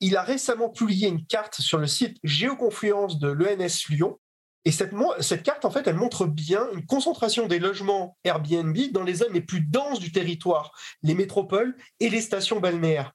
Il 0.00 0.16
a 0.16 0.22
récemment 0.22 0.70
publié 0.70 1.08
une 1.08 1.26
carte 1.26 1.60
sur 1.60 1.78
le 1.78 1.86
site 1.86 2.16
Géoconfluence 2.24 3.18
de 3.18 3.28
l'ENS 3.28 3.88
Lyon 3.90 4.18
Et 4.64 4.72
cette, 4.72 5.42
carte, 5.42 5.64
en 5.64 5.70
fait, 5.70 5.86
elle 5.86 5.96
montre 5.96 6.26
bien 6.26 6.66
une 6.72 6.86
concentration 6.86 7.46
des 7.46 7.58
logements 7.58 8.16
Airbnb 8.24 8.76
dans 8.92 9.02
les 9.02 9.14
zones 9.14 9.34
les 9.34 9.42
plus 9.42 9.60
denses 9.60 10.00
du 10.00 10.10
territoire, 10.10 10.72
les 11.02 11.14
métropoles 11.14 11.76
et 12.00 12.08
les 12.08 12.22
stations 12.22 12.60
balnéaires. 12.60 13.12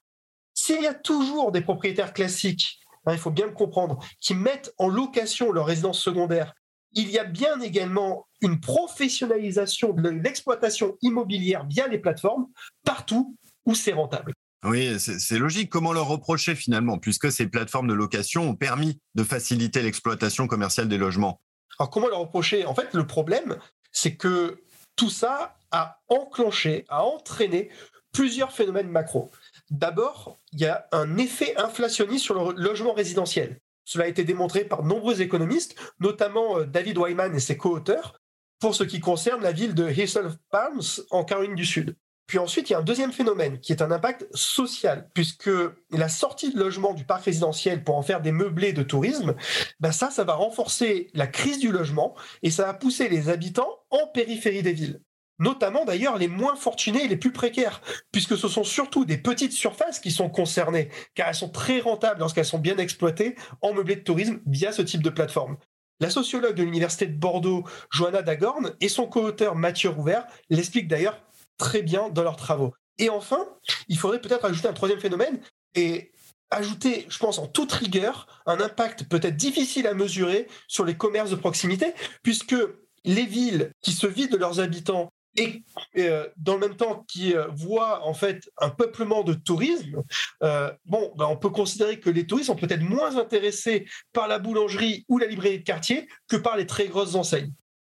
S'il 0.54 0.82
y 0.82 0.86
a 0.86 0.94
toujours 0.94 1.50
des 1.50 1.60
propriétaires 1.60 2.12
classiques, 2.12 2.78
hein, 3.06 3.12
il 3.12 3.18
faut 3.18 3.32
bien 3.32 3.46
le 3.46 3.52
comprendre, 3.52 3.98
qui 4.20 4.34
mettent 4.34 4.72
en 4.78 4.88
location 4.88 5.50
leur 5.50 5.66
résidence 5.66 6.00
secondaire, 6.00 6.54
il 6.92 7.10
y 7.10 7.18
a 7.18 7.24
bien 7.24 7.60
également 7.60 8.28
une 8.40 8.60
professionnalisation 8.60 9.92
de 9.92 10.08
l'exploitation 10.08 10.96
immobilière 11.02 11.66
via 11.66 11.88
les 11.88 11.98
plateformes 11.98 12.46
partout 12.84 13.36
où 13.64 13.74
c'est 13.74 13.92
rentable. 13.92 14.34
Oui, 14.64 14.98
c'est 15.00 15.38
logique. 15.38 15.70
Comment 15.70 15.92
leur 15.92 16.06
reprocher 16.06 16.54
finalement, 16.54 16.98
puisque 16.98 17.32
ces 17.32 17.46
plateformes 17.46 17.88
de 17.88 17.94
location 17.94 18.50
ont 18.50 18.54
permis 18.54 19.00
de 19.14 19.24
faciliter 19.24 19.82
l'exploitation 19.82 20.46
commerciale 20.46 20.88
des 20.88 20.98
logements? 20.98 21.40
Alors 21.78 21.90
comment 21.90 22.08
leur 22.08 22.20
reprocher? 22.20 22.66
En 22.66 22.74
fait, 22.74 22.92
le 22.92 23.06
problème, 23.06 23.56
c'est 23.90 24.16
que 24.16 24.62
tout 24.96 25.08
ça 25.08 25.56
a 25.70 26.00
enclenché, 26.08 26.84
a 26.88 27.04
entraîné 27.04 27.70
plusieurs 28.12 28.52
phénomènes 28.52 28.88
macro. 28.88 29.30
D'abord, 29.70 30.38
il 30.52 30.60
y 30.60 30.66
a 30.66 30.86
un 30.92 31.16
effet 31.16 31.56
inflationniste 31.56 32.24
sur 32.24 32.52
le 32.52 32.60
logement 32.60 32.92
résidentiel. 32.92 33.60
Cela 33.84 34.04
a 34.04 34.08
été 34.08 34.24
démontré 34.24 34.64
par 34.64 34.82
de 34.82 34.88
nombreux 34.88 35.22
économistes, 35.22 35.74
notamment 36.00 36.58
euh, 36.58 36.64
David 36.64 36.98
Wyman 36.98 37.34
et 37.34 37.40
ses 37.40 37.56
co-auteurs, 37.56 38.20
pour 38.58 38.74
ce 38.74 38.84
qui 38.84 39.00
concerne 39.00 39.42
la 39.42 39.52
ville 39.52 39.74
de 39.74 39.86
Hazel 39.86 40.32
Palms 40.50 41.02
en 41.10 41.24
Caroline 41.24 41.54
du 41.54 41.64
Sud. 41.64 41.96
Puis 42.30 42.38
ensuite, 42.38 42.70
il 42.70 42.74
y 42.74 42.76
a 42.76 42.78
un 42.78 42.82
deuxième 42.82 43.10
phénomène 43.10 43.58
qui 43.58 43.72
est 43.72 43.82
un 43.82 43.90
impact 43.90 44.24
social, 44.32 45.10
puisque 45.14 45.50
la 45.90 46.08
sortie 46.08 46.54
de 46.54 46.60
logement 46.60 46.94
du 46.94 47.02
parc 47.04 47.24
résidentiel 47.24 47.82
pour 47.82 47.96
en 47.96 48.02
faire 48.02 48.20
des 48.20 48.30
meublés 48.30 48.72
de 48.72 48.84
tourisme, 48.84 49.34
ben 49.80 49.90
ça, 49.90 50.12
ça 50.12 50.22
va 50.22 50.34
renforcer 50.34 51.08
la 51.12 51.26
crise 51.26 51.58
du 51.58 51.72
logement 51.72 52.14
et 52.44 52.52
ça 52.52 52.66
va 52.66 52.74
pousser 52.74 53.08
les 53.08 53.30
habitants 53.30 53.80
en 53.90 54.06
périphérie 54.06 54.62
des 54.62 54.72
villes 54.72 55.00
notamment 55.40 55.86
d'ailleurs 55.86 56.18
les 56.18 56.28
moins 56.28 56.54
fortunés 56.54 57.04
et 57.04 57.08
les 57.08 57.16
plus 57.16 57.32
précaires, 57.32 57.80
puisque 58.12 58.36
ce 58.36 58.46
sont 58.46 58.62
surtout 58.62 59.06
des 59.06 59.16
petites 59.16 59.52
surfaces 59.52 59.98
qui 59.98 60.10
sont 60.10 60.28
concernées, 60.28 60.90
car 61.14 61.28
elles 61.28 61.34
sont 61.34 61.48
très 61.48 61.80
rentables 61.80 62.20
lorsqu'elles 62.20 62.44
sont 62.44 62.58
bien 62.58 62.76
exploitées 62.76 63.36
en 63.62 63.72
meublé 63.72 63.96
de 63.96 64.02
tourisme 64.02 64.40
via 64.44 64.70
ce 64.70 64.82
type 64.82 65.02
de 65.02 65.08
plateforme. 65.08 65.56
La 65.98 66.08
sociologue 66.08 66.54
de 66.54 66.62
l'Université 66.62 67.06
de 67.06 67.18
Bordeaux, 67.18 67.64
Johanna 67.90 68.22
Dagorn, 68.22 68.72
et 68.80 68.88
son 68.88 69.06
co-auteur 69.06 69.54
Mathieu 69.54 69.90
Rouvert 69.90 70.26
l'expliquent 70.48 70.88
d'ailleurs 70.88 71.22
très 71.60 71.82
bien 71.82 72.08
dans 72.08 72.22
leurs 72.22 72.36
travaux. 72.36 72.72
Et 72.98 73.10
enfin, 73.10 73.46
il 73.88 73.98
faudrait 73.98 74.20
peut-être 74.20 74.44
ajouter 74.44 74.66
un 74.66 74.72
troisième 74.72 74.98
phénomène 74.98 75.40
et 75.74 76.12
ajouter, 76.50 77.06
je 77.08 77.18
pense, 77.18 77.38
en 77.38 77.46
toute 77.46 77.70
rigueur, 77.72 78.42
un 78.46 78.60
impact 78.60 79.04
peut-être 79.04 79.36
difficile 79.36 79.86
à 79.86 79.94
mesurer 79.94 80.48
sur 80.66 80.84
les 80.84 80.96
commerces 80.96 81.30
de 81.30 81.36
proximité, 81.36 81.94
puisque 82.22 82.56
les 83.04 83.26
villes 83.26 83.72
qui 83.82 83.92
se 83.92 84.06
vident 84.06 84.32
de 84.32 84.36
leurs 84.38 84.58
habitants 84.58 85.12
et 85.36 85.62
euh, 85.96 86.28
dans 86.36 86.54
le 86.54 86.60
même 86.60 86.76
temps 86.76 87.04
qui 87.06 87.36
euh, 87.36 87.46
voient 87.52 88.04
en 88.04 88.14
fait 88.14 88.50
un 88.58 88.70
peuplement 88.70 89.22
de 89.22 89.34
tourisme, 89.34 90.02
euh, 90.42 90.72
bon, 90.86 91.12
ben, 91.16 91.26
on 91.26 91.36
peut 91.36 91.50
considérer 91.50 92.00
que 92.00 92.10
les 92.10 92.26
touristes 92.26 92.48
sont 92.48 92.56
peut-être 92.56 92.82
moins 92.82 93.16
intéressés 93.16 93.86
par 94.12 94.26
la 94.26 94.38
boulangerie 94.38 95.04
ou 95.08 95.18
la 95.18 95.26
librairie 95.26 95.60
de 95.60 95.64
quartier 95.64 96.08
que 96.26 96.36
par 96.36 96.56
les 96.56 96.66
très 96.66 96.88
grosses 96.88 97.14
enseignes. 97.14 97.52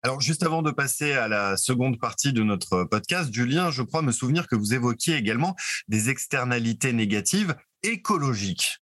Alors, 0.03 0.20
juste 0.20 0.41
avant 0.41 0.63
de 0.63 0.72
passer 0.72 1.13
à 1.13 1.27
la 1.27 1.58
seconde 1.58 2.00
partie 2.00 2.34
de 2.34 2.41
notre 2.41 2.86
podcast, 2.86 3.31
Julien, 3.31 3.70
je 3.70 3.84
crois 3.84 4.01
me 4.01 4.12
souvenir 4.12 4.48
que 4.48 4.55
vous 4.55 4.74
évoquiez 4.74 5.15
également 5.15 5.55
des 5.88 6.10
externalités 6.10 6.91
négatives 6.91 7.55
écologiques. 7.84 8.79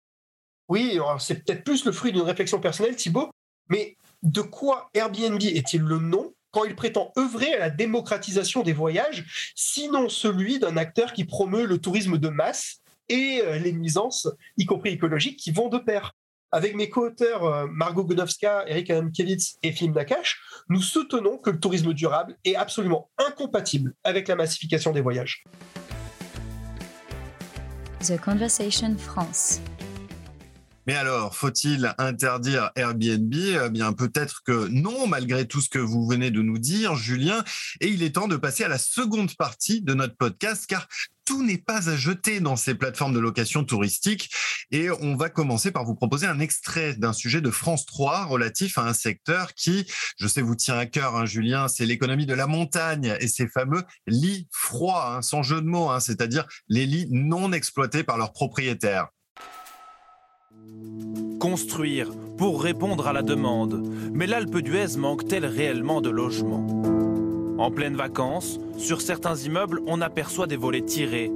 Oui, 0.70 1.00
c'est 1.20 1.44
peut-être 1.44 1.64
plus 1.64 1.86
le 1.86 1.92
fruit 1.92 2.12
d'une 2.12 2.22
réflexion 2.22 2.60
personnelle, 2.60 2.96
Thibault, 2.96 3.32
mais 3.70 3.98
de 4.22 4.42
quoi 4.42 4.92
Airbnb 4.94 5.42
est-il 5.42 5.82
le 5.82 5.98
nom 5.98 6.34
quand 6.52 6.66
il 6.66 6.76
prétend 6.76 7.12
œuvrer 7.18 7.54
à 7.56 7.60
la 7.60 7.70
démocratisation 7.70 8.62
des 8.62 8.74
voyages, 8.74 9.54
sinon 9.56 10.10
celui 10.10 10.60
d'un 10.60 10.78
acteur 10.78 11.14
qui 11.14 11.26
promeut 11.26 11.66
le 11.66 11.80
tourisme 11.80 12.18
de 12.18 12.30
masse 12.30 12.78
et 13.10 13.42
euh, 13.44 13.58
les 13.58 13.74
nuisances, 13.74 14.28
y 14.58 14.66
compris 14.66 14.92
écologiques, 14.92 15.38
qui 15.38 15.52
vont 15.52 15.70
de 15.70 15.78
pair? 15.78 16.14
Avec 16.52 16.76
mes 16.76 16.90
co-auteurs 16.90 17.44
euh, 17.44 17.68
Margot 17.70 18.06
Godowska, 18.06 18.64
Eric 18.68 18.90
Adamkiewicz 18.90 19.58
et 19.64 19.74
Philippe 19.74 19.96
Nakache, 19.96 20.40
nous 20.70 20.82
soutenons 20.82 21.38
que 21.38 21.50
le 21.50 21.60
tourisme 21.60 21.94
durable 21.94 22.38
est 22.46 22.56
absolument 22.56 23.10
incompatible 23.18 23.94
avec 24.06 24.30
la 24.30 24.38
massification 24.38 24.94
des 24.94 25.02
voyages. 25.02 25.44
The 28.00 28.18
Conversation 28.18 28.96
France. 28.98 29.60
Mais 30.88 30.96
alors, 30.96 31.36
faut-il 31.36 31.94
interdire 31.98 32.72
Airbnb? 32.78 33.34
Eh 33.34 33.70
bien, 33.70 33.92
peut-être 33.92 34.42
que 34.46 34.70
non, 34.70 35.06
malgré 35.06 35.46
tout 35.46 35.60
ce 35.60 35.68
que 35.68 35.80
vous 35.80 36.08
venez 36.08 36.32
de 36.32 36.42
nous 36.42 36.60
dire, 36.60 36.96
Julien. 36.96 37.44
Et 37.82 37.90
il 37.90 38.04
est 38.04 38.16
temps 38.16 38.30
de 38.30 38.38
passer 38.38 38.64
à 38.64 38.70
la 38.70 38.78
seconde 38.78 39.36
partie 39.36 39.82
de 39.82 39.94
notre 39.94 40.16
podcast, 40.16 40.66
car 40.66 40.88
tout 41.26 41.44
n'est 41.44 41.58
pas 41.58 41.90
à 41.90 41.98
jeter 41.98 42.40
dans 42.40 42.56
ces 42.56 42.74
plateformes 42.74 43.14
de 43.14 43.20
location 43.20 43.66
touristique. 43.66 44.34
Et 44.72 44.90
on 44.90 45.18
va 45.18 45.30
commencer 45.30 45.72
par 45.72 45.84
vous 45.84 45.94
proposer 45.94 46.26
un 46.26 46.40
extrait 46.40 46.94
d'un 46.94 47.12
sujet 47.12 47.42
de 47.42 47.52
France 47.52 47.86
3 47.86 48.24
relatif 48.24 48.78
à 48.78 48.84
un 48.84 48.94
secteur 48.94 49.56
qui, 49.56 49.86
je 50.18 50.26
sais, 50.26 50.42
vous 50.42 50.56
tient 50.56 50.78
à 50.78 50.86
cœur, 50.86 51.18
hein, 51.18 51.26
Julien, 51.26 51.68
c'est 51.68 51.86
l'économie 51.86 52.26
de 52.26 52.34
la 52.34 52.48
montagne 52.48 53.18
et 53.20 53.28
ces 53.28 53.50
fameux 53.50 53.84
lits 54.08 54.48
froids, 54.54 55.18
hein, 55.18 55.22
sans 55.22 55.44
jeu 55.44 55.60
de 55.60 55.68
mots, 55.68 55.90
hein, 55.90 56.00
c'est-à-dire 56.00 56.48
les 56.70 56.86
lits 56.86 57.10
non 57.12 57.52
exploités 57.52 58.06
par 58.06 58.18
leurs 58.18 58.32
propriétaires. 58.32 59.10
Construire 61.40 62.12
pour 62.38 62.62
répondre 62.62 63.08
à 63.08 63.14
la 63.14 63.22
demande. 63.22 63.84
Mais 64.14 64.28
l'Alpe 64.28 64.58
d'Huez 64.58 64.98
manque-t-elle 64.98 65.46
réellement 65.46 66.02
de 66.02 66.10
logements? 66.10 66.66
En 67.58 67.72
pleines 67.72 67.96
vacances, 67.96 68.60
sur 68.78 69.02
certains 69.02 69.36
immeubles, 69.36 69.82
on 69.88 70.02
aperçoit 70.02 70.46
des 70.46 70.58
volets 70.58 70.84
tirés. 70.84 71.32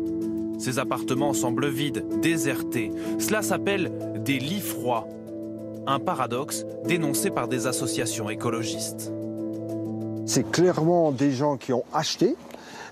Ces 0.59 0.77
appartements 0.77 1.33
semblent 1.33 1.69
vides, 1.69 2.05
désertés. 2.21 2.91
Cela 3.17 3.41
s'appelle 3.41 3.91
des 4.23 4.37
lits 4.37 4.61
froids. 4.61 5.07
Un 5.87 5.99
paradoxe 5.99 6.65
dénoncé 6.85 7.31
par 7.31 7.47
des 7.47 7.65
associations 7.65 8.29
écologistes. 8.29 9.11
C'est 10.27 10.49
clairement 10.51 11.11
des 11.11 11.31
gens 11.31 11.57
qui 11.57 11.73
ont 11.73 11.83
acheté 11.93 12.35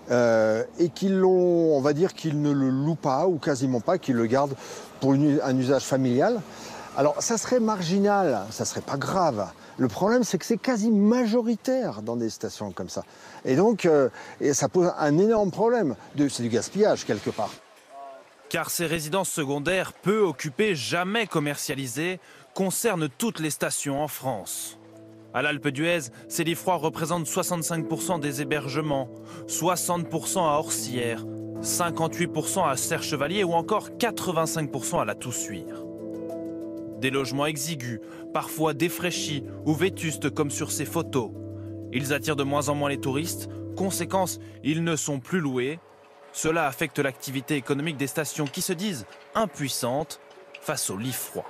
euh, 0.10 0.64
et 0.80 0.90
qui 0.90 1.10
l'ont, 1.10 1.78
on 1.78 1.82
va 1.82 1.94
dire 1.94 2.16
qu'ils 2.16 2.42
ne 2.42 2.52
le 2.52 2.70
louent 2.70 2.96
pas 2.96 3.28
ou 3.28 3.38
quasiment 3.38 3.80
pas, 3.80 4.00
qu'ils 4.00 4.16
le 4.16 4.26
gardent 4.26 4.56
pour 5.00 5.14
un 5.14 5.58
usage 5.58 5.84
familial. 5.84 6.42
Alors 6.98 7.22
ça 7.22 7.38
serait 7.38 7.60
marginal, 7.60 8.46
ça 8.52 8.66
serait 8.66 8.82
pas 8.82 8.98
grave. 8.98 9.48
Le 9.78 9.88
problème, 9.88 10.24
c'est 10.24 10.38
que 10.38 10.46
c'est 10.46 10.58
quasi 10.58 10.92
majoritaire 10.92 12.02
dans 12.02 12.18
des 12.18 12.30
stations 12.30 12.72
comme 12.72 12.90
ça. 12.90 13.04
Et 13.46 13.56
donc, 13.56 13.86
euh, 13.86 14.10
ça 14.52 14.68
pose 14.68 14.92
un 14.98 15.18
énorme 15.18 15.52
problème. 15.52 15.96
C'est 16.18 16.44
du 16.44 16.50
gaspillage 16.50 17.06
quelque 17.06 17.30
part. 17.30 17.52
Car 18.50 18.70
ces 18.70 18.88
résidences 18.88 19.30
secondaires, 19.30 19.94
peu 19.94 20.20
occupées, 20.20 20.76
jamais 20.76 21.28
commercialisées, 21.28 22.20
concernent 22.54 23.08
toutes 23.18 23.40
les 23.40 23.52
stations 23.52 24.04
en 24.04 24.08
France. 24.08 24.78
À 25.34 25.44
l'Alpe 25.44 25.68
d'Huez, 25.68 26.10
froids 26.56 26.76
représentent 26.76 27.28
65% 27.28 28.20
des 28.20 28.42
hébergements, 28.42 29.08
60% 29.48 30.40
à 30.40 30.58
Orsières, 30.58 31.24
58% 31.62 32.70
à 32.70 32.78
Serre-Chevalier 32.78 33.44
ou 33.44 33.54
encore 33.54 33.90
85% 33.90 35.02
à 35.02 35.06
la 35.06 35.16
Toussuire. 35.16 35.84
Des 37.00 37.10
logements 37.10 37.46
exigus, 37.46 38.00
parfois 38.34 38.74
défraîchis 38.74 39.44
ou 39.66 39.74
vétustes 39.74 40.30
comme 40.30 40.52
sur 40.52 40.72
ces 40.72 40.86
photos. 40.86 41.32
Ils 41.92 42.14
attirent 42.14 42.36
de 42.36 42.44
moins 42.44 42.70
en 42.70 42.76
moins 42.76 42.90
les 42.90 43.00
touristes, 43.00 43.50
conséquence, 43.76 44.40
ils 44.64 44.84
ne 44.84 44.96
sont 44.96 45.20
plus 45.20 45.40
loués. 45.40 45.80
Cela 46.32 46.68
affecte 46.68 47.00
l'activité 47.00 47.56
économique 47.56 47.98
des 47.98 48.08
stations 48.08 48.46
qui 48.46 48.62
se 48.62 48.74
disent 48.74 49.06
impuissantes 49.36 50.20
face 50.62 50.90
aux 50.90 50.98
lits 50.98 51.12
froids. 51.12 51.46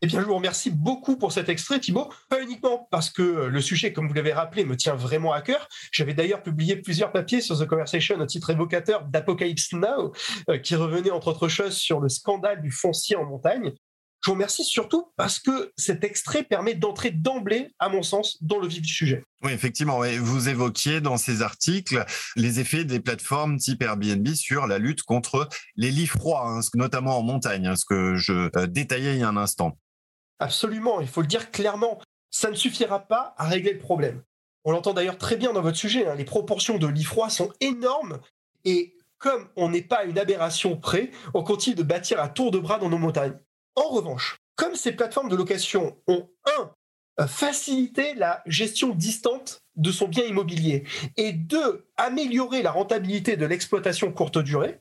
Eh 0.00 0.06
bien, 0.06 0.20
je 0.20 0.26
vous 0.26 0.36
remercie 0.36 0.70
beaucoup 0.70 1.16
pour 1.16 1.32
cet 1.32 1.48
extrait, 1.48 1.80
Thibault. 1.80 2.08
Pas 2.28 2.40
uniquement 2.40 2.86
parce 2.90 3.10
que 3.10 3.46
le 3.46 3.60
sujet, 3.60 3.92
comme 3.92 4.06
vous 4.06 4.14
l'avez 4.14 4.32
rappelé, 4.32 4.64
me 4.64 4.76
tient 4.76 4.94
vraiment 4.94 5.32
à 5.32 5.42
cœur. 5.42 5.68
J'avais 5.90 6.14
d'ailleurs 6.14 6.42
publié 6.42 6.76
plusieurs 6.76 7.10
papiers 7.10 7.40
sur 7.40 7.58
The 7.58 7.66
Conversation 7.66 8.16
au 8.20 8.26
titre 8.26 8.50
évocateur 8.50 9.04
d'Apocalypse 9.04 9.72
Now, 9.72 10.12
euh, 10.50 10.58
qui 10.58 10.76
revenait 10.76 11.10
entre 11.10 11.28
autres 11.28 11.48
choses 11.48 11.76
sur 11.76 11.98
le 11.98 12.08
scandale 12.08 12.62
du 12.62 12.70
foncier 12.70 13.16
en 13.16 13.24
montagne. 13.24 13.72
Je 14.24 14.30
vous 14.30 14.34
remercie 14.34 14.64
surtout 14.64 15.12
parce 15.16 15.38
que 15.38 15.72
cet 15.76 16.02
extrait 16.02 16.42
permet 16.42 16.74
d'entrer 16.74 17.10
d'emblée, 17.10 17.68
à 17.78 17.88
mon 17.88 18.02
sens, 18.02 18.36
dans 18.42 18.58
le 18.58 18.66
vif 18.66 18.82
du 18.82 18.92
sujet. 18.92 19.24
Oui, 19.42 19.52
effectivement. 19.52 20.00
Vous 20.20 20.48
évoquiez 20.48 21.00
dans 21.00 21.16
ces 21.16 21.42
articles 21.42 22.04
les 22.34 22.58
effets 22.58 22.84
des 22.84 23.00
plateformes 23.00 23.58
type 23.58 23.82
Airbnb 23.82 24.26
sur 24.34 24.66
la 24.66 24.78
lutte 24.78 25.02
contre 25.02 25.48
les 25.76 25.90
lits 25.90 26.08
froids, 26.08 26.48
hein, 26.48 26.60
notamment 26.74 27.18
en 27.18 27.22
montagne, 27.22 27.66
hein, 27.66 27.76
ce 27.76 27.84
que 27.84 28.16
je 28.16 28.50
euh, 28.56 28.66
détaillais 28.66 29.14
il 29.14 29.20
y 29.20 29.22
a 29.22 29.28
un 29.28 29.36
instant. 29.36 29.78
Absolument, 30.38 31.00
il 31.00 31.08
faut 31.08 31.20
le 31.20 31.26
dire 31.26 31.50
clairement. 31.50 32.00
Ça 32.30 32.50
ne 32.50 32.54
suffira 32.54 33.00
pas 33.00 33.34
à 33.38 33.48
régler 33.48 33.72
le 33.72 33.78
problème. 33.78 34.22
On 34.64 34.72
l'entend 34.72 34.92
d'ailleurs 34.92 35.18
très 35.18 35.36
bien 35.36 35.52
dans 35.52 35.62
votre 35.62 35.76
sujet, 35.76 36.06
hein. 36.06 36.14
les 36.14 36.24
proportions 36.24 36.78
de 36.78 37.02
froids 37.02 37.30
sont 37.30 37.52
énormes 37.60 38.18
et 38.64 38.94
comme 39.18 39.48
on 39.56 39.70
n'est 39.70 39.82
pas 39.82 40.04
une 40.04 40.18
aberration 40.18 40.76
près, 40.76 41.10
on 41.34 41.42
continue 41.42 41.74
de 41.74 41.82
bâtir 41.82 42.20
à 42.20 42.28
tour 42.28 42.50
de 42.50 42.58
bras 42.58 42.78
dans 42.78 42.88
nos 42.88 42.98
montagnes. 42.98 43.38
En 43.74 43.88
revanche, 43.88 44.36
comme 44.56 44.74
ces 44.74 44.92
plateformes 44.92 45.28
de 45.28 45.36
location 45.36 45.96
ont 46.06 46.28
un 46.58 47.26
faciliter 47.26 48.14
la 48.14 48.42
gestion 48.46 48.94
distante 48.94 49.60
de 49.76 49.90
son 49.90 50.06
bien 50.06 50.24
immobilier 50.24 50.84
et 51.16 51.32
deux, 51.32 51.88
améliorer 51.96 52.62
la 52.62 52.70
rentabilité 52.70 53.36
de 53.36 53.46
l'exploitation 53.46 54.12
courte 54.12 54.38
durée, 54.38 54.80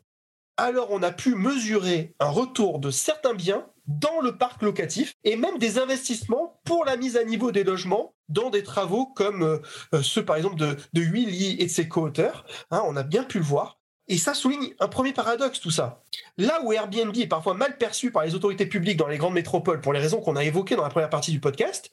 alors 0.57 0.91
on 0.91 1.01
a 1.01 1.11
pu 1.11 1.35
mesurer 1.35 2.15
un 2.19 2.29
retour 2.29 2.79
de 2.79 2.91
certains 2.91 3.33
biens 3.33 3.65
dans 3.87 4.19
le 4.21 4.37
parc 4.37 4.61
locatif 4.61 5.13
et 5.23 5.35
même 5.35 5.57
des 5.57 5.79
investissements 5.79 6.59
pour 6.65 6.85
la 6.85 6.97
mise 6.97 7.17
à 7.17 7.23
niveau 7.23 7.51
des 7.51 7.63
logements 7.63 8.13
dans 8.29 8.49
des 8.49 8.63
travaux 8.63 9.07
comme 9.07 9.43
euh, 9.43 9.59
euh, 9.93 10.03
ceux 10.03 10.23
par 10.23 10.35
exemple 10.35 10.57
de, 10.57 10.77
de 10.93 11.01
et 11.01 11.65
de 11.65 11.69
ses 11.69 11.87
co-auteurs. 11.87 12.45
Hein, 12.71 12.83
on 12.85 12.95
a 12.95 13.03
bien 13.03 13.23
pu 13.23 13.39
le 13.39 13.45
voir. 13.45 13.79
Et 14.09 14.17
ça 14.17 14.33
souligne 14.33 14.73
un 14.79 14.87
premier 14.87 15.11
paradoxe, 15.11 15.59
tout 15.59 15.71
ça. 15.71 16.03
Là 16.37 16.61
où 16.63 16.71
Airbnb 16.71 17.15
est 17.17 17.27
parfois 17.27 17.53
mal 17.53 17.77
perçu 17.77 18.09
par 18.09 18.23
les 18.23 18.35
autorités 18.35 18.65
publiques 18.65 18.97
dans 18.97 19.07
les 19.07 19.17
grandes 19.17 19.33
métropoles 19.33 19.81
pour 19.81 19.91
les 19.91 19.99
raisons 19.99 20.21
qu'on 20.21 20.37
a 20.37 20.45
évoquées 20.45 20.77
dans 20.77 20.83
la 20.83 20.89
première 20.89 21.09
partie 21.09 21.31
du 21.31 21.41
podcast, 21.41 21.91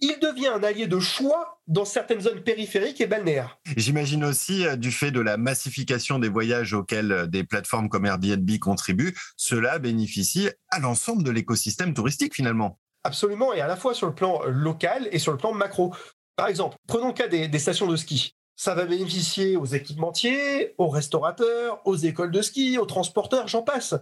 il 0.00 0.18
devient 0.20 0.48
un 0.48 0.62
allié 0.62 0.86
de 0.86 0.98
choix 0.98 1.60
dans 1.66 1.84
certaines 1.84 2.20
zones 2.20 2.42
périphériques 2.42 3.00
et 3.00 3.06
balnéaires. 3.06 3.58
J'imagine 3.76 4.24
aussi, 4.24 4.66
euh, 4.66 4.76
du 4.76 4.90
fait 4.90 5.10
de 5.10 5.20
la 5.20 5.36
massification 5.36 6.18
des 6.18 6.28
voyages 6.28 6.74
auxquels 6.74 7.12
euh, 7.12 7.26
des 7.26 7.44
plateformes 7.44 7.88
comme 7.88 8.06
Airbnb 8.06 8.50
contribuent, 8.58 9.16
cela 9.36 9.78
bénéficie 9.78 10.50
à 10.70 10.78
l'ensemble 10.80 11.22
de 11.22 11.30
l'écosystème 11.30 11.94
touristique 11.94 12.34
finalement. 12.34 12.78
Absolument, 13.04 13.52
et 13.52 13.60
à 13.60 13.66
la 13.66 13.76
fois 13.76 13.94
sur 13.94 14.06
le 14.06 14.14
plan 14.14 14.40
euh, 14.44 14.50
local 14.50 15.08
et 15.12 15.18
sur 15.18 15.32
le 15.32 15.38
plan 15.38 15.52
macro. 15.52 15.94
Par 16.36 16.48
exemple, 16.48 16.76
prenons 16.86 17.08
le 17.08 17.14
cas 17.14 17.28
des, 17.28 17.48
des 17.48 17.58
stations 17.58 17.86
de 17.86 17.96
ski. 17.96 18.34
Ça 18.56 18.74
va 18.74 18.84
bénéficier 18.84 19.56
aux 19.56 19.64
équipementiers, 19.64 20.74
aux 20.78 20.88
restaurateurs, 20.88 21.80
aux 21.84 21.96
écoles 21.96 22.30
de 22.30 22.40
ski, 22.40 22.78
aux 22.78 22.86
transporteurs, 22.86 23.48
j'en 23.48 23.62
passe 23.62 23.94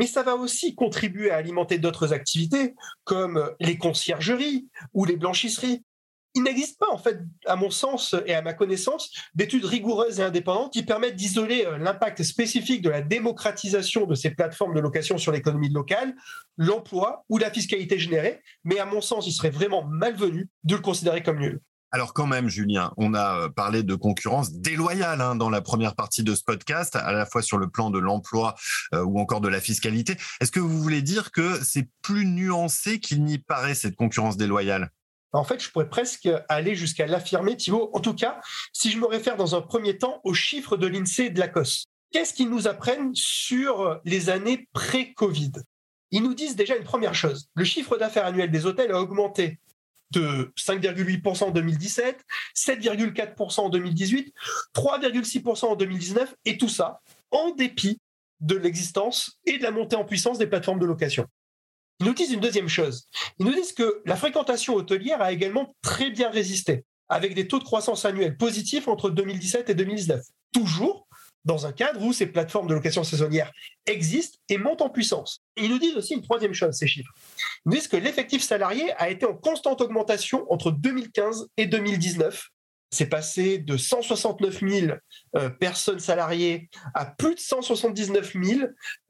mais 0.00 0.06
ça 0.06 0.22
va 0.22 0.34
aussi 0.34 0.74
contribuer 0.74 1.30
à 1.30 1.36
alimenter 1.36 1.76
d'autres 1.76 2.14
activités 2.14 2.74
comme 3.04 3.50
les 3.60 3.76
conciergeries 3.76 4.66
ou 4.94 5.04
les 5.04 5.18
blanchisseries. 5.18 5.84
Il 6.34 6.42
n'existe 6.42 6.78
pas, 6.78 6.88
en 6.90 6.96
fait, 6.96 7.18
à 7.44 7.54
mon 7.54 7.68
sens 7.68 8.14
et 8.24 8.32
à 8.32 8.40
ma 8.40 8.54
connaissance, 8.54 9.12
d'études 9.34 9.66
rigoureuses 9.66 10.18
et 10.18 10.22
indépendantes 10.22 10.72
qui 10.72 10.84
permettent 10.84 11.16
d'isoler 11.16 11.66
euh, 11.66 11.76
l'impact 11.76 12.22
spécifique 12.22 12.80
de 12.80 12.88
la 12.88 13.02
démocratisation 13.02 14.06
de 14.06 14.14
ces 14.14 14.30
plateformes 14.30 14.74
de 14.74 14.80
location 14.80 15.18
sur 15.18 15.32
l'économie 15.32 15.68
locale, 15.68 16.14
l'emploi 16.56 17.26
ou 17.28 17.36
la 17.36 17.50
fiscalité 17.50 17.98
générée. 17.98 18.40
Mais 18.64 18.78
à 18.78 18.86
mon 18.86 19.02
sens, 19.02 19.26
il 19.26 19.32
serait 19.32 19.50
vraiment 19.50 19.84
malvenu 19.84 20.48
de 20.64 20.76
le 20.76 20.80
considérer 20.80 21.22
comme 21.22 21.40
nul. 21.40 21.60
Alors 21.92 22.14
quand 22.14 22.26
même, 22.26 22.48
Julien, 22.48 22.92
on 22.96 23.14
a 23.14 23.36
euh, 23.36 23.48
parlé 23.48 23.82
de 23.82 23.96
concurrence 23.96 24.52
déloyale 24.52 25.20
hein, 25.20 25.34
dans 25.34 25.50
la 25.50 25.60
première 25.60 25.96
partie 25.96 26.22
de 26.22 26.36
ce 26.36 26.44
podcast, 26.44 26.94
à 26.94 27.12
la 27.12 27.26
fois 27.26 27.42
sur 27.42 27.58
le 27.58 27.68
plan 27.68 27.90
de 27.90 27.98
l'emploi 27.98 28.54
euh, 28.94 29.02
ou 29.02 29.18
encore 29.18 29.40
de 29.40 29.48
la 29.48 29.60
fiscalité. 29.60 30.16
Est-ce 30.40 30.52
que 30.52 30.60
vous 30.60 30.80
voulez 30.80 31.02
dire 31.02 31.32
que 31.32 31.58
c'est 31.64 31.88
plus 32.00 32.26
nuancé 32.26 33.00
qu'il 33.00 33.24
n'y 33.24 33.38
paraît 33.38 33.74
cette 33.74 33.96
concurrence 33.96 34.36
déloyale? 34.36 34.90
En 35.32 35.42
fait, 35.42 35.60
je 35.60 35.70
pourrais 35.70 35.88
presque 35.88 36.28
aller 36.48 36.76
jusqu'à 36.76 37.06
l'affirmer, 37.06 37.56
Thibault. 37.56 37.90
En 37.92 38.00
tout 38.00 38.14
cas, 38.14 38.40
si 38.72 38.90
je 38.90 38.98
me 38.98 39.06
réfère 39.06 39.36
dans 39.36 39.56
un 39.56 39.60
premier 39.60 39.98
temps 39.98 40.20
aux 40.22 40.34
chiffres 40.34 40.76
de 40.76 40.86
l'INSEE 40.86 41.26
et 41.26 41.30
de 41.30 41.40
la 41.40 41.48
COS. 41.48 41.86
Qu'est-ce 42.12 42.34
qu'ils 42.34 42.50
nous 42.50 42.66
apprennent 42.66 43.14
sur 43.14 44.00
les 44.04 44.30
années 44.30 44.68
pré-Covid? 44.72 45.52
Ils 46.12 46.22
nous 46.22 46.34
disent 46.34 46.56
déjà 46.56 46.76
une 46.76 46.84
première 46.84 47.14
chose. 47.14 47.48
Le 47.54 47.64
chiffre 47.64 47.96
d'affaires 47.96 48.26
annuel 48.26 48.50
des 48.50 48.66
hôtels 48.66 48.90
a 48.90 49.00
augmenté 49.00 49.60
de 50.10 50.52
5,8% 50.58 51.44
en 51.44 51.50
2017, 51.50 52.24
7,4% 52.56 53.60
en 53.60 53.68
2018, 53.68 54.32
3,6% 54.74 55.66
en 55.66 55.76
2019, 55.76 56.34
et 56.44 56.58
tout 56.58 56.68
ça 56.68 57.00
en 57.30 57.50
dépit 57.50 58.00
de 58.40 58.56
l'existence 58.56 59.38
et 59.44 59.58
de 59.58 59.62
la 59.62 59.70
montée 59.70 59.96
en 59.96 60.04
puissance 60.04 60.38
des 60.38 60.46
plateformes 60.46 60.78
de 60.78 60.86
location. 60.86 61.26
Ils 62.00 62.06
nous 62.06 62.14
disent 62.14 62.32
une 62.32 62.40
deuxième 62.40 62.68
chose. 62.68 63.08
Ils 63.38 63.46
nous 63.46 63.54
disent 63.54 63.72
que 63.72 64.02
la 64.06 64.16
fréquentation 64.16 64.74
hôtelière 64.74 65.20
a 65.20 65.32
également 65.32 65.74
très 65.82 66.10
bien 66.10 66.30
résisté, 66.30 66.84
avec 67.08 67.34
des 67.34 67.46
taux 67.46 67.58
de 67.58 67.64
croissance 67.64 68.04
annuels 68.04 68.36
positifs 68.36 68.88
entre 68.88 69.10
2017 69.10 69.68
et 69.68 69.74
2019. 69.74 70.22
Toujours 70.52 71.06
dans 71.44 71.66
un 71.66 71.72
cadre 71.72 72.02
où 72.02 72.12
ces 72.12 72.26
plateformes 72.26 72.66
de 72.66 72.74
location 72.74 73.04
saisonnière 73.04 73.50
existent 73.86 74.38
et 74.48 74.58
montent 74.58 74.82
en 74.82 74.90
puissance. 74.90 75.42
ils 75.56 75.70
nous 75.70 75.78
disent 75.78 75.96
aussi 75.96 76.14
une 76.14 76.22
troisième 76.22 76.54
chose, 76.54 76.74
ces 76.74 76.86
chiffres. 76.86 77.12
Ils 77.64 77.70
nous 77.70 77.74
disent 77.76 77.88
que 77.88 77.96
l'effectif 77.96 78.42
salarié 78.42 78.92
a 78.98 79.10
été 79.10 79.26
en 79.26 79.34
constante 79.34 79.80
augmentation 79.80 80.46
entre 80.52 80.70
2015 80.70 81.48
et 81.56 81.66
2019. 81.66 82.48
C'est 82.92 83.06
passé 83.06 83.58
de 83.58 83.76
169 83.76 84.60
000 84.68 84.96
euh, 85.36 85.48
personnes 85.48 86.00
salariées 86.00 86.68
à 86.94 87.06
plus 87.06 87.36
de 87.36 87.40
179 87.40 88.32
000 88.42 88.60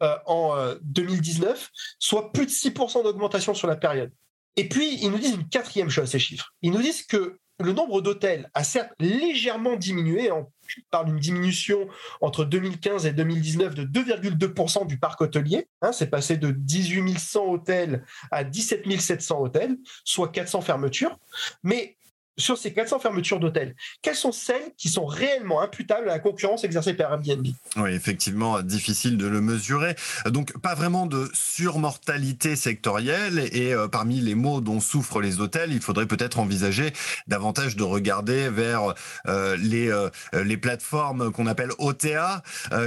euh, 0.02 0.16
en 0.26 0.74
2019, 0.82 1.50
euh, 1.50 1.66
soit 1.98 2.30
plus 2.32 2.44
de 2.44 2.50
6% 2.50 3.02
d'augmentation 3.02 3.54
sur 3.54 3.66
la 3.66 3.76
période. 3.76 4.12
Et 4.56 4.68
puis, 4.68 4.98
ils 5.02 5.10
nous 5.10 5.18
disent 5.18 5.34
une 5.34 5.48
quatrième 5.48 5.88
chose, 5.88 6.10
ces 6.10 6.18
chiffres. 6.18 6.52
Ils 6.60 6.72
nous 6.72 6.82
disent 6.82 7.06
que 7.06 7.38
le 7.62 7.72
nombre 7.72 8.00
d'hôtels 8.00 8.50
a 8.54 8.64
certes 8.64 8.92
légèrement 8.98 9.76
diminué, 9.76 10.30
on 10.32 10.50
parle 10.90 11.06
d'une 11.06 11.18
diminution 11.18 11.88
entre 12.20 12.44
2015 12.44 13.06
et 13.06 13.12
2019 13.12 13.74
de 13.74 13.84
2,2% 13.84 14.86
du 14.86 14.98
parc 14.98 15.20
hôtelier. 15.20 15.68
Hein, 15.82 15.92
c'est 15.92 16.08
passé 16.08 16.36
de 16.36 16.50
18 16.50 17.18
100 17.18 17.44
hôtels 17.46 18.04
à 18.30 18.44
17 18.44 19.00
700 19.00 19.40
hôtels, 19.40 19.76
soit 20.04 20.28
400 20.28 20.60
fermetures. 20.60 21.18
Mais 21.62 21.96
sur 22.38 22.58
ces 22.58 22.72
400 22.72 23.00
fermetures 23.00 23.40
d'hôtels, 23.40 23.74
quelles 24.02 24.16
sont 24.16 24.32
celles 24.32 24.72
qui 24.76 24.88
sont 24.88 25.06
réellement 25.06 25.60
imputables 25.60 26.08
à 26.08 26.14
la 26.14 26.18
concurrence 26.18 26.64
exercée 26.64 26.94
par 26.94 27.12
Airbnb? 27.12 27.46
Oui, 27.76 27.90
effectivement, 27.90 28.62
difficile 28.62 29.16
de 29.16 29.26
le 29.26 29.40
mesurer. 29.40 29.94
Donc, 30.26 30.58
pas 30.58 30.74
vraiment 30.74 31.06
de 31.06 31.28
surmortalité 31.34 32.56
sectorielle. 32.56 33.48
Et 33.52 33.74
euh, 33.74 33.88
parmi 33.88 34.20
les 34.20 34.34
maux 34.34 34.60
dont 34.60 34.80
souffrent 34.80 35.20
les 35.20 35.40
hôtels, 35.40 35.72
il 35.72 35.80
faudrait 35.80 36.06
peut-être 36.06 36.38
envisager 36.38 36.92
davantage 37.26 37.76
de 37.76 37.82
regarder 37.82 38.48
vers 38.48 38.94
euh, 39.26 39.56
les, 39.56 39.90
euh, 39.90 40.08
les 40.32 40.56
plateformes 40.56 41.30
qu'on 41.32 41.46
appelle 41.46 41.70
OTA, 41.78 42.42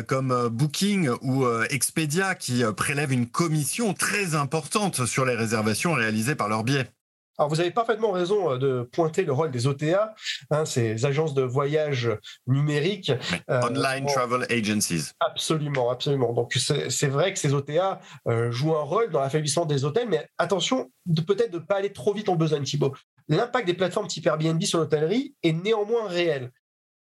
comme 0.08 0.50
Booking 0.50 1.10
ou 1.22 1.46
Expedia, 1.70 2.36
qui 2.36 2.64
prélèvent 2.76 3.12
une 3.12 3.28
commission 3.28 3.94
très 3.94 4.36
importante 4.36 5.06
sur 5.06 5.26
les 5.26 5.36
réservations 5.36 5.94
réalisées 5.94 6.36
par 6.36 6.50
leur 6.50 6.64
biais. 6.64 6.88
Alors 7.38 7.50
vous 7.50 7.60
avez 7.60 7.72
parfaitement 7.72 8.12
raison 8.12 8.52
euh, 8.52 8.58
de 8.58 8.90
pointer 8.92 9.24
le 9.24 9.34
rôle 9.34 9.52
des 9.52 9.66
OTA, 9.66 10.14
hein, 10.52 10.66
ces 10.66 11.06
agences 11.06 11.34
de 11.34 11.42
voyage 11.42 12.10
numériques. 12.46 13.12
Euh, 13.50 13.62
Online 13.64 14.06
Travel 14.06 14.46
Agencies. 14.52 15.12
Absolument, 15.20 15.90
absolument. 15.90 16.34
Donc 16.34 16.54
c'est 16.54 17.08
vrai 17.08 17.34
que 17.34 17.40
ces 17.40 17.54
OTA 17.54 18.00
euh, 18.28 18.52
jouent 18.52 18.76
un 18.76 18.84
rôle 18.84 19.10
dans 19.10 19.22
l'affaiblissement 19.22 19.66
des 19.66 19.84
hôtels, 19.84 20.10
mais 20.10 20.28
attention 20.38 20.92
de 21.06 21.22
peut-être 21.22 21.52
de 21.52 21.60
ne 21.60 21.64
pas 21.64 21.76
aller 21.76 21.92
trop 21.92 22.14
vite 22.14 22.30
en 22.30 22.36
besogne, 22.36 22.64
Thibault. 22.64 22.94
L'impact 23.28 23.66
des 23.66 23.74
plateformes 23.74 24.08
type 24.08 24.28
Airbnb 24.28 24.62
sur 24.64 24.80
l'hôtellerie 24.80 25.34
est 25.42 25.54
néanmoins 25.54 26.08
réel. 26.08 26.52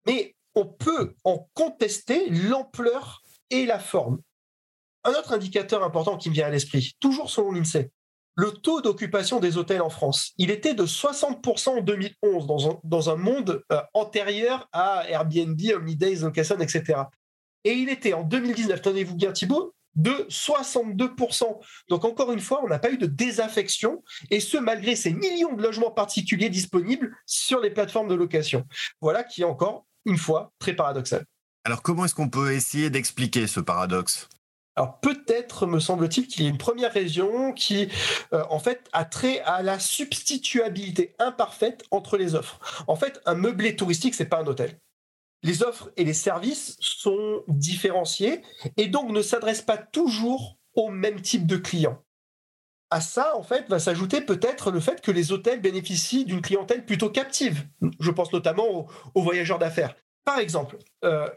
Mais 0.06 0.34
on 0.54 0.64
peut 0.64 1.14
en 1.24 1.48
contester 1.54 2.28
l'ampleur 2.30 3.22
et 3.50 3.66
la 3.66 3.78
forme. 3.78 4.18
Un 5.04 5.10
autre 5.10 5.32
indicateur 5.32 5.82
important 5.82 6.16
qui 6.16 6.28
me 6.30 6.34
vient 6.34 6.46
à 6.46 6.50
l'esprit, 6.50 6.92
toujours 7.00 7.28
selon 7.28 7.52
l'INSEE, 7.52 7.90
le 8.34 8.50
taux 8.50 8.80
d'occupation 8.80 9.40
des 9.40 9.56
hôtels 9.58 9.82
en 9.82 9.90
France, 9.90 10.32
il 10.38 10.50
était 10.50 10.74
de 10.74 10.84
60% 10.84 11.68
en 11.68 11.80
2011 11.82 12.80
dans 12.84 13.10
un, 13.10 13.16
monde 13.16 13.62
euh, 13.70 13.80
antérieur 13.94 14.68
à 14.72 15.08
Airbnb, 15.08 15.60
Holidays, 15.74 16.16
Location, 16.16 16.58
etc. 16.60 17.02
Et 17.64 17.72
il 17.72 17.90
était 17.90 18.14
en 18.14 18.22
2019, 18.22 18.80
tenez-vous 18.80 19.14
bien 19.14 19.32
Thibault, 19.32 19.74
de 19.94 20.26
62%. 20.30 21.44
Donc 21.88 22.04
encore 22.04 22.32
une 22.32 22.40
fois, 22.40 22.62
on 22.64 22.68
n'a 22.68 22.78
pas 22.78 22.90
eu 22.90 22.98
de 22.98 23.06
désaffection, 23.06 24.02
et 24.30 24.40
ce 24.40 24.56
malgré 24.56 24.96
ces 24.96 25.12
millions 25.12 25.52
de 25.52 25.62
logements 25.62 25.90
particuliers 25.90 26.48
disponibles 26.48 27.14
sur 27.26 27.60
les 27.60 27.70
plateformes 27.70 28.08
de 28.08 28.14
location. 28.14 28.66
Voilà 29.00 29.24
qui 29.24 29.42
est 29.42 29.46
encore 29.46 29.86
une 30.04 30.18
fois 30.18 30.52
très 30.58 30.74
paradoxal. 30.74 31.24
Alors 31.64 31.82
comment 31.82 32.04
est-ce 32.04 32.14
qu'on 32.14 32.30
peut 32.30 32.52
essayer 32.52 32.90
d'expliquer 32.90 33.46
ce 33.46 33.60
paradoxe? 33.60 34.28
Alors 34.76 35.00
peut-être, 35.00 35.66
me 35.66 35.80
semble-t-il, 35.80 36.26
qu'il 36.26 36.44
y 36.44 36.46
a 36.46 36.48
une 36.48 36.58
première 36.58 36.92
région 36.92 37.52
qui, 37.52 37.88
euh, 38.32 38.42
en 38.48 38.58
fait, 38.58 38.88
a 38.92 39.04
trait 39.04 39.40
à 39.40 39.62
la 39.62 39.78
substituabilité 39.78 41.14
imparfaite 41.18 41.84
entre 41.90 42.16
les 42.16 42.34
offres. 42.34 42.58
En 42.86 42.96
fait, 42.96 43.20
un 43.26 43.34
meublé 43.34 43.76
touristique, 43.76 44.14
c'est 44.14 44.26
pas 44.26 44.40
un 44.40 44.46
hôtel. 44.46 44.78
Les 45.42 45.62
offres 45.62 45.90
et 45.96 46.04
les 46.04 46.14
services 46.14 46.76
sont 46.80 47.42
différenciés 47.48 48.42
et 48.76 48.86
donc 48.86 49.10
ne 49.10 49.22
s'adressent 49.22 49.62
pas 49.62 49.76
toujours 49.76 50.56
au 50.74 50.88
même 50.88 51.20
type 51.20 51.46
de 51.46 51.56
client. 51.56 52.02
À 52.90 53.00
ça, 53.00 53.36
en 53.36 53.42
fait, 53.42 53.68
va 53.68 53.78
s'ajouter 53.78 54.20
peut-être 54.20 54.70
le 54.70 54.80
fait 54.80 55.00
que 55.00 55.10
les 55.10 55.32
hôtels 55.32 55.60
bénéficient 55.60 56.24
d'une 56.24 56.42
clientèle 56.42 56.84
plutôt 56.84 57.10
captive. 57.10 57.66
Je 58.00 58.10
pense 58.10 58.32
notamment 58.32 58.86
aux, 59.14 59.22
voyageurs 59.22 59.58
d'affaires. 59.58 59.96
Par 60.24 60.38
exemple, 60.38 60.78
euh, 61.04 61.28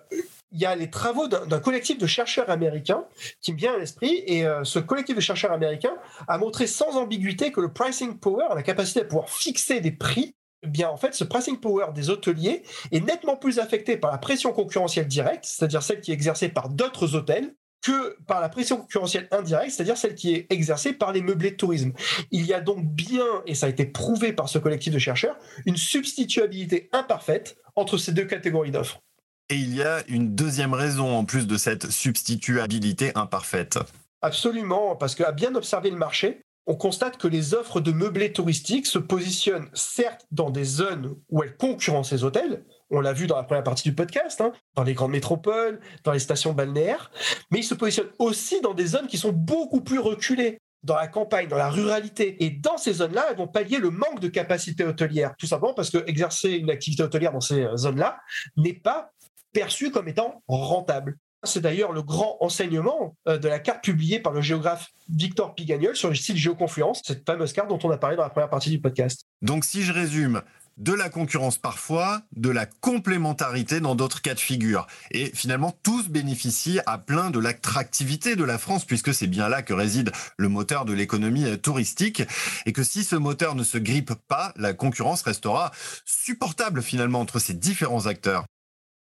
il 0.56 0.62
y 0.62 0.66
a 0.66 0.74
les 0.74 0.90
travaux 0.90 1.28
d'un 1.28 1.60
collectif 1.60 1.98
de 1.98 2.08
chercheurs 2.08 2.50
américains 2.50 3.04
qui 3.42 3.52
me 3.52 3.58
vient 3.58 3.74
à 3.74 3.78
l'esprit. 3.78 4.24
Et 4.26 4.46
euh, 4.46 4.64
ce 4.64 4.80
collectif 4.80 5.14
de 5.14 5.22
chercheurs 5.22 5.52
américains 5.52 5.96
a 6.30 6.38
montré 6.38 6.66
sans 6.66 6.96
ambiguïté 6.96 7.52
que 7.52 7.60
le 7.60 7.74
pricing 7.74 8.18
power, 8.18 8.48
la 8.56 8.64
capacité 8.64 9.02
à 9.02 9.04
pouvoir 9.04 9.30
fixer 9.30 9.82
des 9.82 9.92
prix, 9.92 10.34
eh 10.64 10.68
bien 10.68 10.90
en 10.90 10.96
fait, 10.96 11.14
ce 11.14 11.26
pricing 11.26 11.60
power 11.60 11.88
des 11.94 12.10
hôteliers 12.10 12.64
est 12.94 13.02
nettement 13.02 13.36
plus 13.36 13.60
affecté 13.60 13.98
par 13.98 14.12
la 14.12 14.18
pression 14.18 14.54
concurrentielle 14.54 15.08
directe, 15.08 15.44
c'est-à-dire 15.44 15.84
celle 15.84 16.00
qui 16.00 16.12
est 16.12 16.16
exercée 16.16 16.48
par 16.48 16.70
d'autres 16.70 17.16
hôtels, 17.16 17.54
que 17.82 18.18
par 18.26 18.40
la 18.40 18.48
pression 18.48 18.78
concurrentielle 18.78 19.28
indirecte, 19.32 19.72
c'est-à-dire 19.72 19.98
celle 19.98 20.16
qui 20.16 20.34
est 20.34 20.48
exercée 20.50 20.94
par 20.94 21.12
les 21.12 21.22
meublés 21.22 21.52
de 21.52 21.58
tourisme. 21.58 21.92
Il 22.32 22.46
y 22.46 22.54
a 22.54 22.62
donc 22.62 22.86
bien, 22.86 23.28
et 23.46 23.56
ça 23.56 23.66
a 23.66 23.70
été 23.70 23.86
prouvé 23.86 24.32
par 24.32 24.48
ce 24.48 24.58
collectif 24.58 24.94
de 24.94 25.00
chercheurs, 25.00 25.38
une 25.66 25.78
substituabilité 25.78 26.90
imparfaite 26.94 27.58
entre 27.76 27.98
ces 27.98 28.14
deux 28.14 28.26
catégories 28.26 28.72
d'offres. 28.72 29.02
Et 29.50 29.56
il 29.56 29.76
y 29.76 29.84
a 29.84 30.04
une 30.08 30.36
deuxième 30.36 30.74
raison 30.74 31.16
en 31.16 31.24
plus 31.24 31.46
de 31.46 31.58
cette 31.58 31.92
substituabilité 31.92 33.12
imparfaite. 33.16 33.78
Absolument, 34.22 34.96
parce 34.96 35.14
qu'à 35.14 35.32
bien 35.32 35.54
observer 35.54 35.92
le 35.92 35.98
marché, 35.98 36.42
on 36.68 36.76
constate 36.76 37.18
que 37.18 37.28
les 37.28 37.54
offres 37.54 37.80
de 37.80 37.92
meublés 37.92 38.34
touristiques 38.34 38.88
se 38.88 38.98
positionnent 38.98 39.70
certes 39.74 40.26
dans 40.32 40.50
des 40.50 40.64
zones 40.64 41.16
où 41.30 41.44
elles 41.44 41.56
concurrencent 41.58 42.12
les 42.12 42.24
hôtels, 42.24 42.66
on 42.90 43.00
l'a 43.02 43.14
vu 43.14 43.28
dans 43.28 43.36
la 43.36 43.44
première 43.44 43.64
partie 43.64 43.90
du 43.90 43.96
podcast, 43.96 44.42
hein, 44.42 44.52
dans 44.76 44.84
les 44.84 44.94
grandes 44.94 45.12
métropoles, 45.12 45.80
dans 46.04 46.12
les 46.12 46.20
stations 46.20 46.54
balnéaires, 46.54 47.12
mais 47.52 47.60
ils 47.60 47.64
se 47.64 47.74
positionnent 47.74 48.12
aussi 48.20 48.62
dans 48.62 48.74
des 48.74 48.88
zones 48.88 49.08
qui 49.08 49.18
sont 49.18 49.32
beaucoup 49.32 49.82
plus 49.82 50.00
reculées, 50.00 50.60
dans 50.84 50.96
la 50.96 51.08
campagne, 51.08 51.48
dans 51.48 51.58
la 51.58 51.70
ruralité. 51.70 52.44
Et 52.44 52.52
dans 52.52 52.78
ces 52.78 52.94
zones-là, 52.94 53.26
elles 53.32 53.38
vont 53.38 53.48
pallier 53.48 53.80
le 53.80 53.90
manque 53.90 54.20
de 54.20 54.28
capacité 54.28 54.84
hôtelière, 54.84 55.34
tout 55.38 55.48
simplement 55.48 55.74
parce 55.74 55.90
que 55.90 56.08
exercer 56.08 56.52
une 56.52 56.70
activité 56.70 57.02
hôtelière 57.02 57.32
dans 57.32 57.42
ces 57.42 57.68
zones-là 57.76 58.20
n'est 58.56 58.74
pas 58.74 59.12
perçu 59.56 59.90
comme 59.90 60.10
étant 60.10 60.44
rentable. 60.48 61.18
C'est 61.44 61.62
d'ailleurs 61.62 61.94
le 61.94 62.04
grand 62.04 62.38
enseignement 62.42 63.16
euh, 63.28 63.38
de 63.38 63.48
la 63.48 63.60
carte 63.60 63.84
publiée 63.84 64.20
par 64.20 64.34
le 64.34 64.42
géographe 64.42 64.90
Victor 65.10 65.56
Pigagnol 65.56 65.96
sur 65.96 66.10
le 66.10 66.16
site 66.16 66.36
Géoconfluence, 66.36 67.02
cette 67.06 67.26
fameuse 67.26 67.54
carte 67.54 67.70
dont 67.70 67.80
on 67.84 67.90
a 67.92 67.98
parlé 67.98 68.18
dans 68.18 68.24
la 68.24 68.30
première 68.30 68.50
partie 68.50 68.70
du 68.70 68.82
podcast. 68.82 69.26
Donc 69.42 69.64
si 69.64 69.84
je 69.84 69.94
résume, 69.94 70.42
de 70.78 70.92
la 70.92 71.10
concurrence 71.10 71.58
parfois, 71.58 72.24
de 72.36 72.50
la 72.50 72.66
complémentarité 72.66 73.80
dans 73.80 73.96
d'autres 73.96 74.22
cas 74.22 74.34
de 74.34 74.40
figure. 74.40 74.88
Et 75.12 75.28
finalement, 75.34 75.74
tous 75.84 76.10
bénéficient 76.10 76.82
à 76.86 76.98
plein 76.98 77.30
de 77.30 77.40
l'attractivité 77.40 78.36
de 78.36 78.44
la 78.44 78.58
France, 78.58 78.84
puisque 78.84 79.14
c'est 79.14 79.28
bien 79.28 79.48
là 79.48 79.62
que 79.62 79.74
réside 79.74 80.12
le 80.38 80.50
moteur 80.50 80.84
de 80.84 80.92
l'économie 80.92 81.46
euh, 81.46 81.56
touristique, 81.56 82.24
et 82.66 82.74
que 82.74 82.84
si 82.84 83.06
ce 83.06 83.16
moteur 83.16 83.56
ne 83.56 83.64
se 83.64 83.78
grippe 83.78 84.16
pas, 84.28 84.52
la 84.58 84.74
concurrence 84.74 85.22
restera 85.22 85.72
supportable 86.04 86.82
finalement 86.82 87.22
entre 87.22 87.40
ces 87.40 87.54
différents 87.54 88.08
acteurs. 88.08 88.46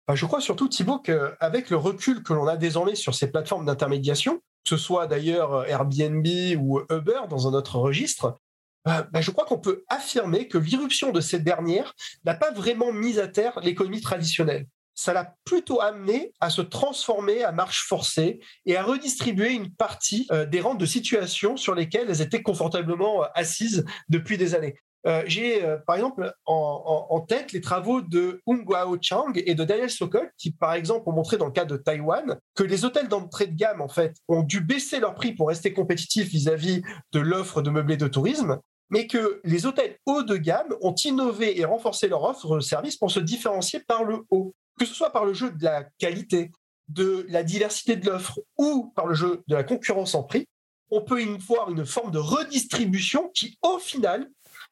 Bah, 0.09 0.15
je 0.15 0.25
crois 0.25 0.41
surtout, 0.41 0.67
Thibault, 0.67 0.97
qu'avec 0.97 1.69
le 1.69 1.77
recul 1.77 2.23
que 2.23 2.33
l'on 2.33 2.47
a 2.47 2.57
désormais 2.57 2.95
sur 2.95 3.13
ces 3.13 3.29
plateformes 3.29 3.67
d'intermédiation, 3.67 4.37
que 4.37 4.69
ce 4.69 4.75
soit 4.75 5.05
d'ailleurs 5.05 5.53
euh, 5.53 5.65
Airbnb 5.65 6.25
ou 6.57 6.79
Uber 6.89 7.21
dans 7.29 7.47
un 7.47 7.53
autre 7.53 7.77
registre, 7.77 8.39
bah, 8.83 9.07
bah, 9.13 9.21
je 9.21 9.29
crois 9.29 9.45
qu'on 9.45 9.59
peut 9.59 9.83
affirmer 9.87 10.47
que 10.47 10.57
l'irruption 10.57 11.11
de 11.11 11.21
ces 11.21 11.37
dernières 11.37 11.93
n'a 12.25 12.33
pas 12.33 12.49
vraiment 12.49 12.91
mis 12.91 13.19
à 13.19 13.27
terre 13.27 13.59
l'économie 13.61 14.01
traditionnelle. 14.01 14.65
Ça 14.95 15.13
l'a 15.13 15.35
plutôt 15.45 15.79
amené 15.79 16.33
à 16.39 16.49
se 16.49 16.63
transformer 16.63 17.43
à 17.43 17.51
marche 17.51 17.85
forcée 17.87 18.39
et 18.65 18.77
à 18.77 18.81
redistribuer 18.81 19.51
une 19.51 19.71
partie 19.71 20.25
euh, 20.31 20.43
des 20.43 20.59
rentes 20.59 20.79
de 20.79 20.87
situation 20.87 21.55
sur 21.55 21.75
lesquelles 21.75 22.09
elles 22.09 22.21
étaient 22.21 22.41
confortablement 22.41 23.25
euh, 23.25 23.27
assises 23.35 23.85
depuis 24.09 24.39
des 24.39 24.55
années. 24.55 24.75
Euh, 25.07 25.23
j'ai 25.27 25.63
par 25.87 25.95
exemple 25.95 26.33
en, 26.45 27.25
tête 27.27 27.53
les 27.53 27.61
travaux 27.61 28.01
de 28.01 28.41
Guao 28.45 28.97
Chang 29.01 29.31
et 29.35 29.55
de 29.55 29.63
Daniel 29.63 29.89
Sokol 29.89 30.29
qui 30.37 30.51
par 30.51 30.73
exemple 30.73 31.07
ont 31.07 31.13
montré 31.13 31.37
dans 31.37 31.45
le 31.45 31.53
cas 31.53 31.63
de 31.63 31.77
Taïwan 31.77 32.37
que 32.53 32.63
les 32.63 32.83
hôtels 32.83 33.07
d'entrée 33.07 33.47
de 33.47 33.55
gamme 33.55 33.79
en 33.79 33.87
fait 33.87 34.17
ont 34.27 34.43
dû 34.43 34.59
baisser 34.59 34.99
leur 34.99 35.15
prix 35.15 35.31
pour 35.31 35.47
rester 35.47 35.71
compétitifs 35.71 36.27
vis-à-vis 36.27 36.81
de 37.13 37.19
l'offre 37.21 37.61
de 37.61 37.69
meublés 37.69 37.95
de 37.95 38.09
tourisme 38.09 38.59
mais 38.89 39.07
que 39.07 39.39
les 39.43 39.65
hôtels 39.65 39.97
haut 40.05 40.23
de 40.23 40.35
gamme 40.35 40.75
ont 40.81 40.95
innové 40.95 41.59
et 41.59 41.65
renforcé 41.65 42.07
leur 42.07 42.23
offre 42.23 42.55
de 42.55 42.61
service 42.61 42.97
pour 42.97 43.11
se 43.11 43.19
différencier 43.19 43.79
par 43.81 44.03
le 44.03 44.21
haut, 44.29 44.53
que 44.79 44.85
ce 44.85 44.93
soit 44.93 45.11
par 45.11 45.25
le 45.25 45.33
jeu 45.33 45.51
de 45.51 45.63
la 45.63 45.83
qualité, 45.99 46.51
de 46.87 47.25
la 47.29 47.43
diversité 47.43 47.95
de 47.95 48.09
l'offre 48.09 48.39
ou 48.57 48.91
par 48.95 49.05
le 49.05 49.13
jeu 49.13 49.43
de 49.47 49.55
la 49.55 49.63
concurrence 49.63 50.15
en 50.15 50.23
prix, 50.23 50.47
on 50.91 51.01
peut 51.01 51.21
y 51.21 51.37
voir 51.37 51.69
une 51.69 51.85
forme 51.85 52.11
de 52.11 52.17
redistribution 52.17 53.29
qui, 53.35 53.59
au 53.61 53.77
final, 53.77 54.27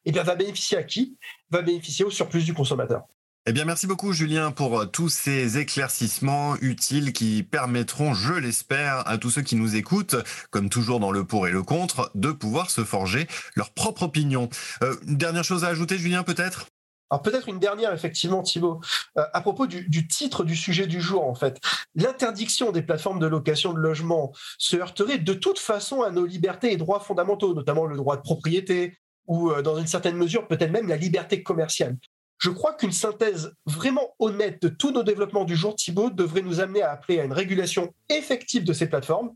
eh 0.08 0.12
bien, 0.12 0.22
va 0.22 0.36
bénéficier 0.36 0.78
à 0.78 0.82
qui? 0.84 1.18
Va 1.50 1.60
bénéficier 1.60 2.02
au 2.02 2.10
surplus 2.10 2.42
du 2.42 2.54
consommateur. 2.54 3.02
Eh 3.44 3.52
bien, 3.52 3.66
merci 3.66 3.86
beaucoup, 3.86 4.14
Julien, 4.14 4.52
pour 4.52 4.80
euh, 4.80 4.86
tous 4.86 5.10
ces 5.10 5.58
éclaircissements 5.58 6.56
utiles 6.62 7.12
qui 7.12 7.42
permettront, 7.42 8.14
je 8.14 8.32
l'espère, 8.32 9.06
à 9.06 9.18
tous 9.18 9.28
ceux 9.28 9.42
qui 9.42 9.54
nous 9.54 9.76
écoutent, 9.76 10.16
comme 10.50 10.70
toujours 10.70 10.98
dans 10.98 11.10
le 11.10 11.24
pour 11.24 11.46
et 11.46 11.50
le 11.50 11.62
contre, 11.62 12.10
de 12.14 12.32
pouvoir 12.32 12.70
se 12.70 12.84
forger 12.84 13.26
leur 13.54 13.68
propre 13.68 14.04
opinion. 14.04 14.48
Euh, 14.82 14.96
une 15.06 15.18
dernière 15.18 15.44
chose 15.44 15.62
à 15.64 15.68
ajouter, 15.68 15.98
Julien, 15.98 16.22
peut-être? 16.22 16.68
Alors 17.10 17.20
peut-être 17.20 17.50
une 17.50 17.58
dernière, 17.58 17.92
effectivement, 17.92 18.42
Thibault, 18.42 18.80
euh, 19.18 19.24
à 19.34 19.42
propos 19.42 19.66
du, 19.66 19.86
du, 19.90 20.08
titre 20.08 20.42
du 20.42 20.56
sujet 20.56 20.86
du 20.86 21.02
jour, 21.02 21.26
en 21.26 21.34
fait. 21.34 21.60
L'interdiction 21.94 22.72
des 22.72 22.80
plateformes 22.80 23.18
de 23.18 23.26
location 23.26 23.74
de 23.74 23.78
logement 23.78 24.32
se 24.56 24.76
heurterait 24.76 25.18
de 25.18 25.34
toute 25.34 25.58
façon 25.58 26.00
à 26.00 26.10
nos 26.10 26.24
libertés 26.24 26.72
et 26.72 26.78
droits 26.78 27.00
fondamentaux, 27.00 27.52
notamment 27.52 27.84
le 27.84 27.96
droit 27.96 28.16
de 28.16 28.22
propriété 28.22 28.96
ou, 29.28 29.52
dans 29.62 29.78
une 29.78 29.86
certaine 29.86 30.16
mesure, 30.16 30.48
peut-être 30.48 30.72
même 30.72 30.88
la 30.88 30.96
liberté 30.96 31.42
commerciale. 31.42 31.96
Je 32.38 32.50
crois 32.50 32.72
qu'une 32.74 32.92
synthèse 32.92 33.52
vraiment 33.66 34.14
honnête 34.20 34.62
de 34.62 34.68
tous 34.68 34.92
nos 34.92 35.02
développements 35.02 35.44
du 35.44 35.56
jour, 35.56 35.74
Thibault, 35.74 36.10
devrait 36.10 36.42
nous 36.42 36.60
amener 36.60 36.82
à 36.82 36.92
appeler 36.92 37.18
à 37.20 37.24
une 37.24 37.32
régulation 37.32 37.92
effective 38.08 38.64
de 38.64 38.72
ces 38.72 38.88
plateformes 38.88 39.30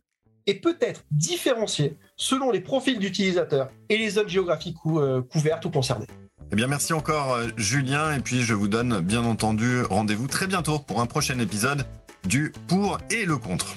et 0.46 0.54
peut-être 0.54 1.04
différenciée 1.10 1.96
selon 2.16 2.50
les 2.50 2.60
profils 2.60 2.98
d'utilisateurs 2.98 3.70
et 3.88 3.98
les 3.98 4.10
zones 4.10 4.28
géographiques 4.28 4.76
euh, 4.86 5.22
couvertes 5.22 5.64
ou 5.64 5.70
concernées. 5.70 6.06
Eh 6.52 6.56
bien, 6.56 6.68
merci 6.68 6.92
encore, 6.92 7.34
euh, 7.34 7.48
Julien. 7.56 8.14
Et 8.14 8.20
puis, 8.20 8.42
je 8.42 8.54
vous 8.54 8.68
donne, 8.68 9.00
bien 9.00 9.24
entendu, 9.24 9.82
rendez-vous 9.82 10.28
très 10.28 10.46
bientôt 10.46 10.78
pour 10.78 11.00
un 11.00 11.06
prochain 11.06 11.38
épisode 11.38 11.86
du 12.24 12.52
Pour 12.68 12.98
et 13.10 13.24
le 13.24 13.36
Contre. 13.36 13.74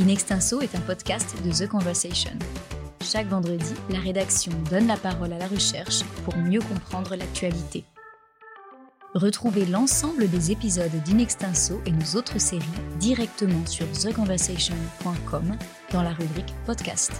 In 0.00 0.08
Extenso 0.08 0.60
est 0.60 0.74
un 0.74 0.80
podcast 0.80 1.36
de 1.44 1.52
The 1.52 1.68
Conversation. 1.68 2.32
Chaque 3.04 3.28
vendredi, 3.28 3.74
la 3.90 3.98
rédaction 3.98 4.50
donne 4.70 4.86
la 4.86 4.96
parole 4.96 5.34
à 5.34 5.38
la 5.38 5.46
recherche 5.46 6.02
pour 6.24 6.36
mieux 6.38 6.60
comprendre 6.60 7.14
l'actualité. 7.16 7.84
Retrouvez 9.14 9.66
l'ensemble 9.66 10.28
des 10.28 10.50
épisodes 10.50 10.90
d'Inextinso 11.04 11.82
et 11.84 11.92
nos 11.92 12.18
autres 12.18 12.40
séries 12.40 12.64
directement 12.98 13.66
sur 13.66 13.86
theconversation.com 13.92 15.54
dans 15.92 16.02
la 16.02 16.14
rubrique 16.14 16.54
Podcast. 16.64 17.12